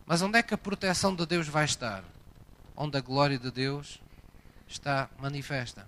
[0.06, 2.04] Mas onde é que a proteção de Deus vai estar?
[2.76, 4.00] Onde a glória de Deus
[4.66, 5.86] está manifesta.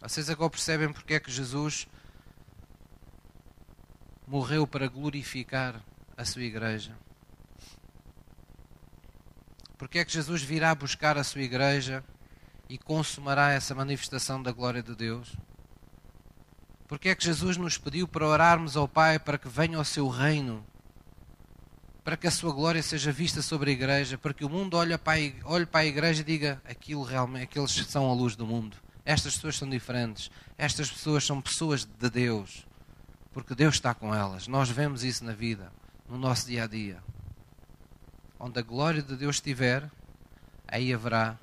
[0.00, 1.88] Vocês agora percebem porque é que Jesus
[4.26, 5.82] morreu para glorificar
[6.16, 6.96] a sua igreja?
[9.76, 12.04] Porque é que Jesus virá buscar a sua igreja
[12.68, 15.36] e consumará essa manifestação da glória de Deus?
[16.88, 20.08] Porque é que Jesus nos pediu para orarmos ao Pai para que venha o seu
[20.08, 20.64] reino
[22.06, 24.96] para que a sua glória seja vista sobre a igreja, para que o mundo olhe
[24.96, 28.46] para a, olhe para a igreja e diga aquilo realmente, aqueles são a luz do
[28.46, 28.76] mundo.
[29.04, 30.30] Estas pessoas são diferentes.
[30.56, 32.64] Estas pessoas são pessoas de Deus.
[33.32, 34.46] Porque Deus está com elas.
[34.46, 35.72] Nós vemos isso na vida,
[36.08, 37.02] no nosso dia a dia.
[38.38, 39.90] Onde a glória de Deus estiver,
[40.68, 41.36] aí haverá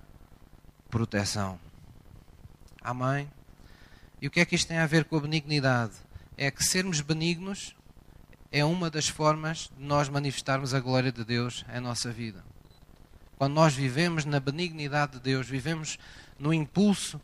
[0.93, 1.59] proteção.
[2.79, 3.27] Amém?
[4.21, 5.93] E o que é que isto tem a ver com a benignidade?
[6.37, 7.75] É que sermos benignos
[8.51, 12.45] é uma das formas de nós manifestarmos a glória de Deus em nossa vida.
[13.39, 15.97] Quando nós vivemos na benignidade de Deus, vivemos
[16.37, 17.19] no impulso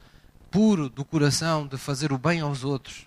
[0.50, 3.06] puro do coração de fazer o bem aos outros,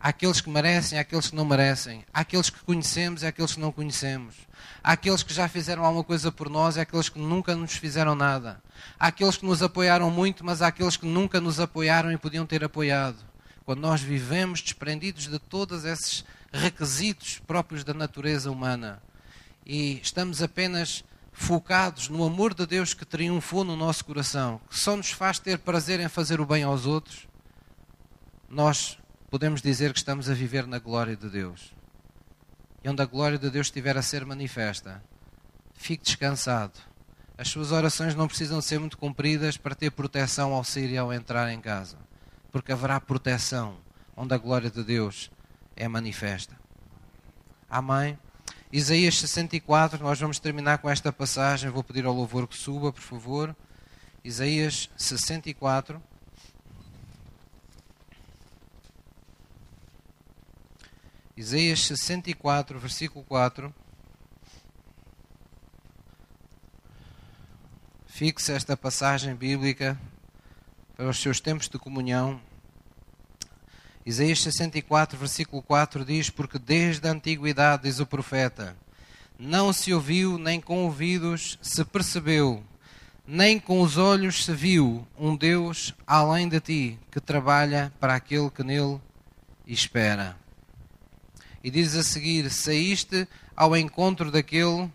[0.00, 4.34] àqueles que merecem, àqueles que não merecem, àqueles que conhecemos e àqueles que não conhecemos,
[4.82, 8.62] àqueles que já fizeram alguma coisa por nós e àqueles que nunca nos fizeram nada,
[8.98, 13.24] àqueles que nos apoiaram muito, mas àqueles que nunca nos apoiaram e podiam ter apoiado.
[13.64, 19.02] Quando nós vivemos desprendidos de todos esses requisitos próprios da natureza humana.
[19.64, 24.96] E estamos apenas focados no amor de Deus que triunfou no nosso coração, que só
[24.96, 27.26] nos faz ter prazer em fazer o bem aos outros,
[28.48, 28.96] nós
[29.36, 31.74] podemos dizer que estamos a viver na glória de Deus.
[32.82, 35.04] E onde a glória de Deus estiver a ser manifesta,
[35.74, 36.72] fique descansado.
[37.36, 41.12] As suas orações não precisam ser muito compridas para ter proteção ao sair e ao
[41.12, 41.98] entrar em casa,
[42.50, 43.76] porque haverá proteção
[44.16, 45.30] onde a glória de Deus
[45.76, 46.56] é manifesta.
[47.68, 48.18] Amém?
[48.72, 51.68] Isaías 64, nós vamos terminar com esta passagem.
[51.68, 53.54] Vou pedir ao louvor que suba, por favor.
[54.24, 56.02] Isaías 64.
[61.36, 63.74] Isaías 64, versículo 4.
[68.06, 70.00] Fixe esta passagem bíblica
[70.96, 72.40] para os seus tempos de comunhão.
[74.06, 78.74] Isaías 64, versículo 4 diz: Porque desde a antiguidade, diz o profeta,
[79.38, 82.64] não se ouviu, nem com ouvidos se percebeu,
[83.26, 88.48] nem com os olhos se viu um Deus além de ti, que trabalha para aquele
[88.48, 88.98] que nele
[89.66, 90.45] espera.
[91.66, 94.88] E diz a seguir: Saíste ao encontro daquele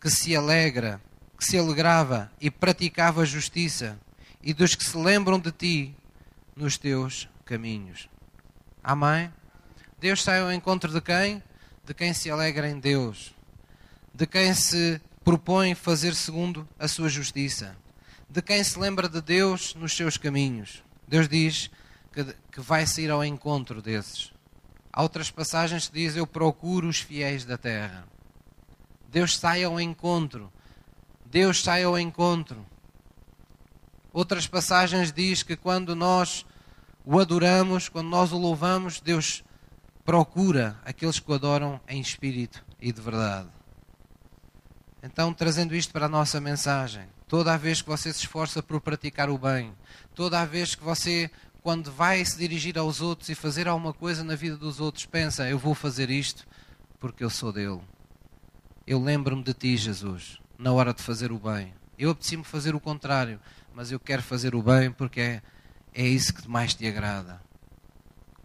[0.00, 1.00] que se alegra,
[1.38, 3.96] que se alegrava e praticava justiça,
[4.42, 5.94] e dos que se lembram de ti
[6.56, 8.08] nos teus caminhos.
[8.82, 9.32] Amém?
[10.00, 11.40] Deus sai ao encontro de quem?
[11.84, 13.32] De quem se alegra em Deus.
[14.12, 17.76] De quem se propõe fazer segundo a sua justiça.
[18.28, 20.82] De quem se lembra de Deus nos seus caminhos.
[21.06, 21.70] Deus diz
[22.12, 24.34] que, que vai sair ao encontro desses.
[24.96, 28.08] Há outras passagens que diz: Eu procuro os fiéis da terra.
[29.10, 30.50] Deus sai ao encontro.
[31.26, 32.64] Deus sai ao encontro.
[34.10, 36.46] Outras passagens diz que quando nós
[37.04, 39.44] o adoramos, quando nós o louvamos, Deus
[40.02, 43.50] procura aqueles que o adoram em espírito e de verdade.
[45.02, 48.80] Então, trazendo isto para a nossa mensagem, toda a vez que você se esforça por
[48.80, 49.74] praticar o bem,
[50.14, 51.30] toda a vez que você,
[51.66, 55.48] quando vai se dirigir aos outros e fazer alguma coisa na vida dos outros, pensa:
[55.48, 56.46] eu vou fazer isto
[57.00, 57.80] porque eu sou dele.
[58.86, 61.74] Eu lembro-me de ti, Jesus, na hora de fazer o bem.
[61.98, 63.40] Eu apeteci-me fazer o contrário,
[63.74, 65.42] mas eu quero fazer o bem porque é
[65.92, 67.42] é isso que mais te agrada.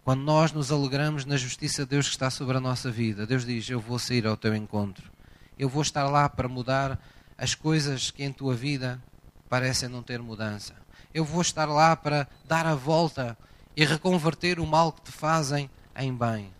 [0.02, 3.46] Quando nós nos alegramos na justiça de Deus que está sobre a nossa vida, Deus
[3.46, 5.12] diz: Eu vou sair ao teu encontro.
[5.56, 7.00] Eu vou estar lá para mudar
[7.38, 9.00] as coisas que em tua vida
[9.48, 10.81] parecem não ter mudança.
[11.14, 13.36] Eu vou estar lá para dar a volta
[13.76, 16.52] e reconverter o mal que te fazem em bem.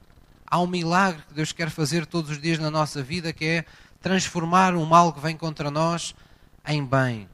[0.46, 3.64] Há um milagre que Deus quer fazer todos os dias na nossa vida que é
[4.00, 6.14] transformar o mal que vem contra nós
[6.66, 7.28] em bem.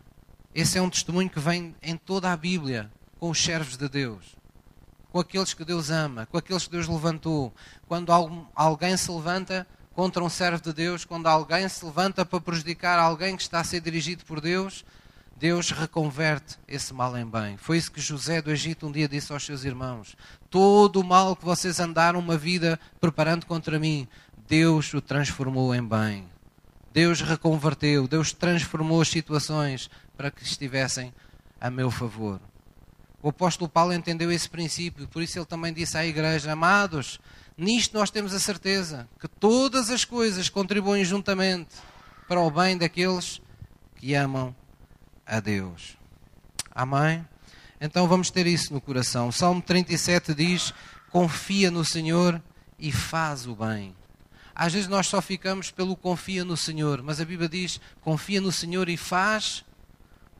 [0.54, 4.36] Esse é um testemunho que vem em toda a Bíblia com os servos de Deus.
[5.10, 7.52] com aqueles que Deus ama, com aqueles que Deus levantou.
[7.86, 8.12] Quando
[8.54, 13.34] alguém se levanta contra um servo de Deus, quando alguém se levanta para prejudicar alguém
[13.34, 14.84] que está a ser dirigido por Deus,
[15.38, 17.56] Deus reconverte esse mal em bem.
[17.56, 20.16] Foi isso que José do Egito um dia disse aos seus irmãos:
[20.50, 24.08] Todo o mal que vocês andaram uma vida preparando contra mim,
[24.48, 26.28] Deus o transformou em bem.
[26.92, 31.14] Deus reconverteu, Deus transformou as situações para que estivessem
[31.60, 32.40] a meu favor.
[33.22, 37.20] O apóstolo Paulo entendeu esse princípio, por isso ele também disse à igreja: Amados,
[37.56, 41.76] nisto nós temos a certeza que todas as coisas contribuem juntamente
[42.26, 43.40] para o bem daqueles
[43.94, 44.52] que amam
[45.28, 45.96] a Deus.
[46.74, 47.24] Amém?
[47.80, 49.28] Então vamos ter isso no coração.
[49.28, 50.72] O Salmo 37 diz:
[51.10, 52.42] Confia no Senhor
[52.78, 53.94] e faz o bem.
[54.54, 58.50] Às vezes nós só ficamos pelo confia no Senhor, mas a Bíblia diz: confia no
[58.50, 59.64] Senhor e faz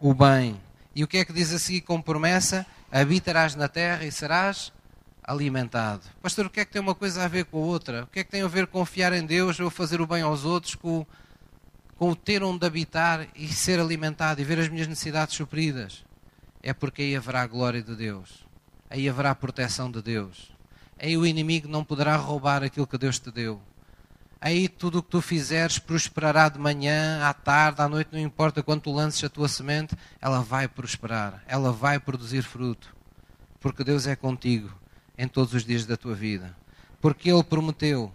[0.01, 0.61] o bem.
[0.95, 2.67] E o que é que diz a seguir como promessa?
[2.91, 4.73] Habitarás na terra e serás
[5.23, 6.03] alimentado.
[6.23, 8.05] Pastor, o que é que tem uma coisa a ver com a outra?
[8.05, 10.23] O que é que tem a ver com confiar em Deus ou fazer o bem
[10.23, 11.07] aos outros, com,
[11.99, 16.05] com o ter onde habitar e ser alimentado e ver as minhas necessidades supridas?
[16.63, 18.47] É porque aí haverá a glória de Deus,
[18.89, 20.53] aí haverá a proteção de Deus,
[20.97, 23.61] aí o inimigo não poderá roubar aquilo que Deus te deu.
[24.41, 28.63] Aí tudo o que tu fizeres prosperará de manhã, à tarde, à noite, não importa
[28.63, 32.95] quando tu lances a tua semente, ela vai prosperar, ela vai produzir fruto,
[33.59, 34.73] porque Deus é contigo
[35.17, 36.57] em todos os dias da tua vida,
[37.01, 38.13] porque Ele prometeu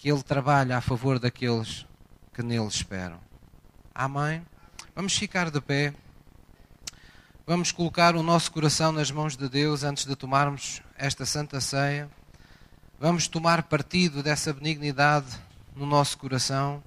[0.00, 1.84] que Ele trabalha a favor daqueles
[2.32, 3.20] que nele esperam.
[3.94, 4.42] Amém?
[4.96, 5.92] Vamos ficar de pé.
[7.46, 12.08] Vamos colocar o nosso coração nas mãos de Deus antes de tomarmos esta santa ceia.
[12.98, 15.38] Vamos tomar partido dessa benignidade
[15.76, 16.82] no nosso coração.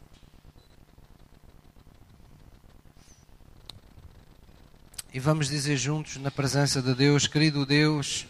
[5.14, 8.26] E vamos dizer juntos, na presença de Deus, querido Deus,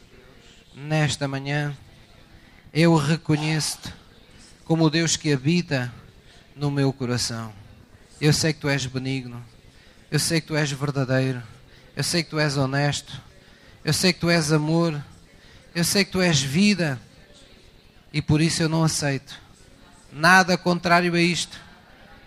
[0.76, 1.74] nesta manhã,
[2.74, 4.03] eu reconheço-te
[4.66, 5.94] como o Deus que habita
[6.56, 7.54] no meu coração.
[8.20, 9.44] Eu sei que tu és benigno,
[10.10, 11.42] eu sei que tu és verdadeiro,
[11.96, 13.22] eu sei que tu és honesto,
[13.84, 15.04] eu sei que tu és amor,
[15.76, 17.00] eu sei que tu és vida.
[18.12, 19.44] E por isso eu não aceito
[20.16, 21.60] nada contrário a isto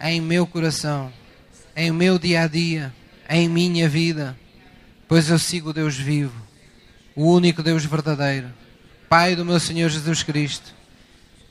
[0.00, 1.12] em meu coração,
[1.74, 2.92] em meu dia a dia,
[3.28, 4.36] em minha vida,
[5.08, 6.34] pois eu sigo o Deus vivo,
[7.14, 8.52] o único Deus verdadeiro,
[9.08, 10.74] Pai do meu Senhor Jesus Cristo.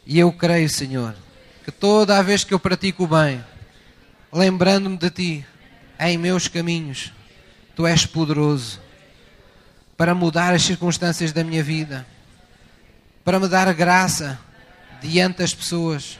[0.05, 1.15] E eu creio, Senhor,
[1.63, 3.43] que toda a vez que eu pratico o bem,
[4.31, 5.45] lembrando-me de Ti
[5.99, 7.11] em meus caminhos,
[7.75, 8.79] Tu és poderoso
[9.97, 12.05] para mudar as circunstâncias da minha vida
[13.25, 14.39] para me dar graça
[15.01, 16.19] diante das pessoas,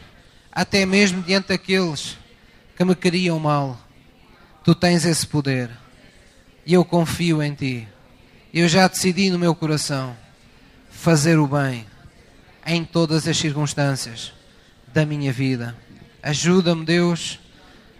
[0.51, 2.17] até mesmo diante daqueles
[2.75, 3.79] que me queriam mal.
[4.63, 5.69] Tu tens esse poder
[6.65, 7.87] e eu confio em ti.
[8.51, 10.17] Eu já decidi no meu coração
[10.89, 11.85] fazer o bem
[12.65, 14.33] em todas as circunstâncias
[14.93, 15.75] da minha vida.
[16.23, 17.39] Ajuda-me, Deus,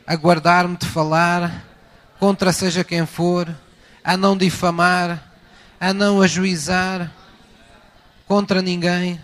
[0.08, 1.64] a guardar-me de falar
[2.20, 3.54] contra seja quem for,
[4.04, 5.32] a não difamar,
[5.80, 7.12] a não ajuizar
[8.28, 9.20] contra ninguém.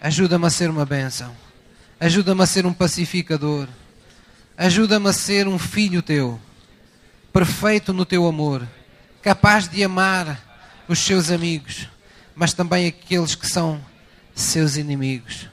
[0.00, 1.34] Ajuda-me a ser uma bênção.
[1.98, 3.68] Ajuda-me a ser um pacificador.
[4.58, 6.40] Ajuda-me a ser um filho teu,
[7.30, 8.66] perfeito no teu amor,
[9.20, 10.40] capaz de amar
[10.88, 11.88] os seus amigos,
[12.34, 13.78] mas também aqueles que são
[14.36, 15.48] seus inimigos,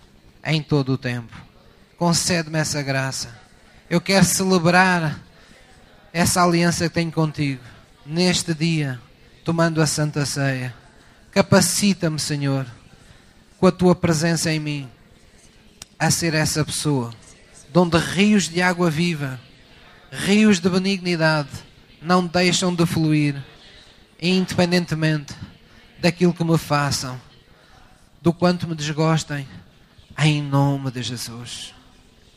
[0.46, 1.34] em todo o tempo.
[1.98, 3.34] Concede-me essa graça.
[3.90, 5.18] Eu quero celebrar
[6.12, 7.64] essa aliança que tenho contigo,
[8.06, 9.00] neste dia,
[9.46, 10.76] tomando a Santa Ceia.
[11.32, 12.68] Capacita-me, Senhor,
[13.58, 14.90] com a tua presença em mim,
[15.98, 17.14] a ser essa pessoa,
[17.72, 19.40] donde rios de água viva,
[20.12, 21.50] rios de benignidade,
[22.02, 23.42] não deixam de fluir,
[24.22, 25.34] independentemente
[26.00, 27.20] daquilo que me façam,
[28.24, 29.46] do quanto me desgostem,
[30.18, 31.76] em nome de Jesus.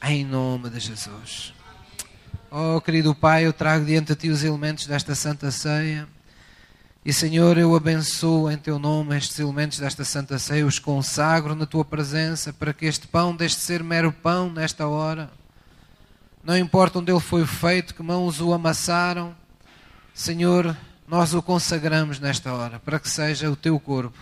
[0.03, 1.55] Em nome de Jesus.
[2.51, 6.09] Oh, querido Pai, eu trago diante de Ti os elementos desta Santa Ceia.
[7.05, 11.67] E Senhor, eu abençoo em Teu nome estes elementos desta Santa Ceia, os consagro na
[11.67, 15.31] Tua presença, para que este pão deixe de ser mero pão nesta hora.
[16.43, 19.37] Não importa onde ele foi feito, que mãos o amassaram,
[20.13, 20.77] Senhor,
[21.07, 24.19] nós o consagramos nesta hora, para que seja o Teu corpo,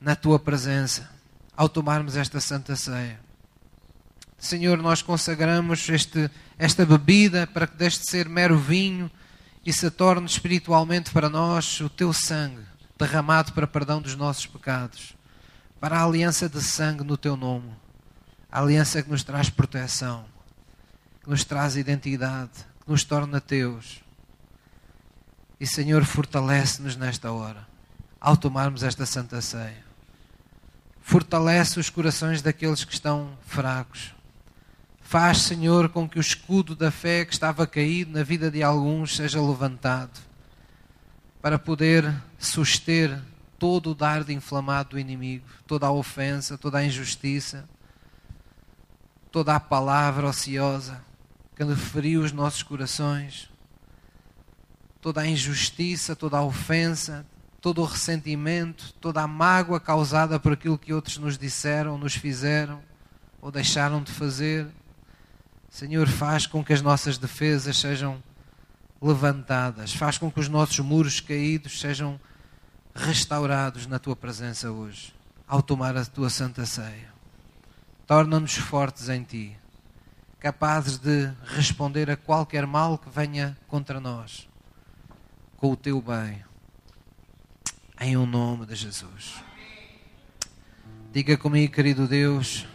[0.00, 1.10] na Tua presença,
[1.56, 3.20] ao tomarmos esta Santa Ceia.
[4.38, 9.10] Senhor, nós consagramos este, esta bebida para que deixe de ser mero vinho
[9.64, 12.62] e se torne espiritualmente para nós o teu sangue
[12.98, 15.14] derramado para perdão dos nossos pecados,
[15.78, 17.70] para a aliança de sangue no teu nome,
[18.50, 20.24] a aliança que nos traz proteção,
[21.22, 24.02] que nos traz identidade, que nos torna teus.
[25.60, 27.66] E Senhor, fortalece-nos nesta hora,
[28.20, 29.85] ao tomarmos esta santa ceia.
[31.08, 34.12] Fortalece os corações daqueles que estão fracos.
[35.00, 39.14] Faz, Senhor, com que o escudo da fé que estava caído na vida de alguns
[39.14, 40.18] seja levantado,
[41.40, 43.22] para poder suster
[43.56, 47.68] todo o dardo inflamado do inimigo, toda a ofensa, toda a injustiça,
[49.30, 51.00] toda a palavra ociosa
[51.54, 53.48] que feriu os nossos corações
[55.06, 57.24] toda a injustiça, toda a ofensa,
[57.60, 62.80] todo o ressentimento, toda a mágoa causada por aquilo que outros nos disseram, nos fizeram
[63.40, 64.66] ou deixaram de fazer.
[65.70, 68.22] Senhor, faz com que as nossas defesas sejam
[69.00, 72.18] levantadas, faz com que os nossos muros caídos sejam
[72.94, 75.14] restaurados na tua presença hoje,
[75.46, 77.14] ao tomar a tua santa ceia.
[78.06, 79.56] Torna-nos fortes em ti,
[80.38, 84.48] capazes de responder a qualquer mal que venha contra nós
[85.56, 86.44] com o teu bem.
[87.98, 89.42] Em o um nome de Jesus.
[91.14, 92.66] Diga comigo, querido Deus,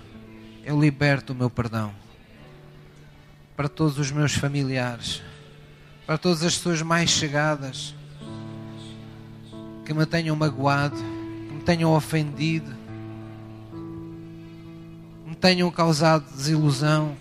[0.66, 1.94] eu liberto o meu perdão
[3.56, 5.22] para todos os meus familiares,
[6.08, 7.94] para todas as pessoas mais chegadas
[9.86, 12.76] que me tenham magoado, que me tenham ofendido,
[15.24, 17.16] me tenham causado desilusão,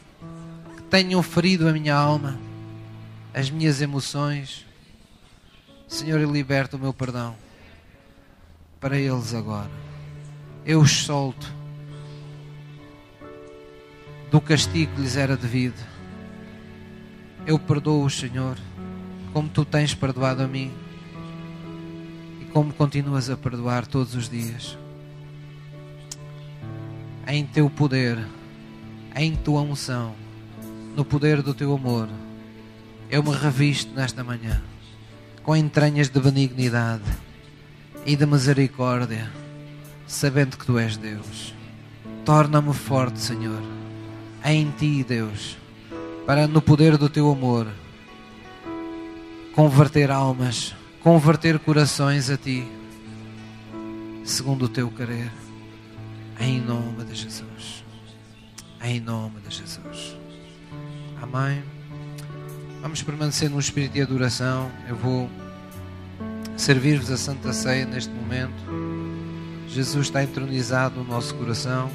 [0.75, 2.41] que tenham ferido a minha alma,
[3.35, 4.65] as minhas emoções.
[5.87, 7.37] Senhor, eu liberto o meu perdão
[8.81, 9.71] para eles agora.
[10.65, 11.53] Eu os solto
[14.31, 15.79] do castigo que lhes era devido.
[17.47, 18.57] Eu perdoo-os, Senhor,
[19.33, 20.73] como tu tens perdoado a mim
[22.41, 24.79] e como continuas a perdoar todos os dias.
[27.27, 28.19] Em teu poder,
[29.15, 30.15] em tua unção,
[30.97, 32.09] no poder do teu amor,
[33.11, 34.63] eu me revisto nesta manhã
[35.43, 37.03] com entranhas de benignidade
[38.05, 39.31] e de misericórdia,
[40.07, 41.55] sabendo que tu és Deus.
[42.25, 43.63] Torna-me forte, Senhor,
[44.45, 45.57] em ti, Deus,
[46.27, 47.67] para no poder do teu amor
[49.55, 52.67] converter almas, converter corações a ti,
[54.25, 55.31] segundo o teu querer,
[56.39, 57.85] em nome de Jesus.
[58.83, 60.17] Em nome de Jesus.
[61.21, 61.63] Amém.
[62.81, 64.71] Vamos permanecer no espírito de adoração.
[64.89, 65.29] Eu vou
[66.61, 68.53] servir-vos a Santa Ceia neste momento.
[69.67, 71.91] Jesus está entronizado no nosso coração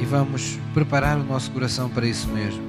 [0.00, 2.62] e vamos preparar o nosso coração para isso mesmo.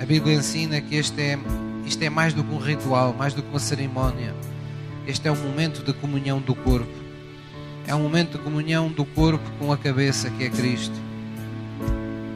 [0.00, 1.38] A Bíblia ensina que este é,
[1.84, 4.32] isto é mais do que um ritual, mais do que uma cerimónia.
[5.04, 6.94] Este é um momento de comunhão do corpo.
[7.88, 10.94] É um momento de comunhão do corpo com a cabeça que é Cristo.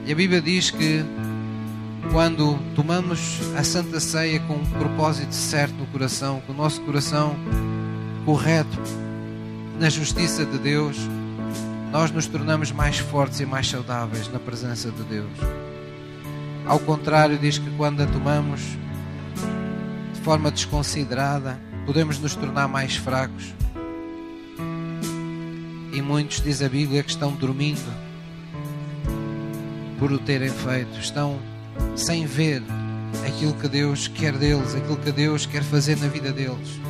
[0.04, 1.04] E a Bíblia diz que
[2.12, 7.36] quando tomamos a Santa Ceia com um propósito certo no coração, com o nosso coração
[8.24, 8.78] correto
[9.78, 10.96] na justiça de Deus,
[11.92, 15.30] nós nos tornamos mais fortes e mais saudáveis na presença de Deus.
[16.66, 18.60] Ao contrário, diz que quando a tomamos
[20.12, 23.54] de forma desconsiderada, podemos nos tornar mais fracos.
[25.92, 27.90] E muitos, diz a Bíblia, que estão dormindo
[29.98, 31.38] por o terem feito, estão
[31.96, 32.62] sem ver
[33.26, 36.80] aquilo que Deus quer deles, aquilo que Deus quer fazer na vida deles.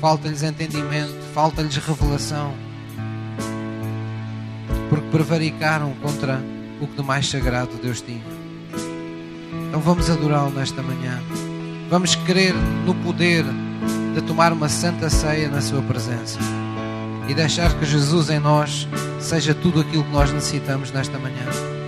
[0.00, 2.54] Falta-lhes entendimento, falta-lhes revelação,
[4.88, 6.40] porque prevaricaram contra
[6.80, 8.22] o que de mais sagrado Deus tinha.
[9.68, 11.20] Então vamos adorá-lo nesta manhã.
[11.88, 12.54] Vamos crer
[12.84, 13.44] no poder
[14.14, 16.38] de tomar uma santa ceia na Sua presença
[17.28, 18.88] e deixar que Jesus em nós
[19.20, 21.79] seja tudo aquilo que nós necessitamos nesta manhã.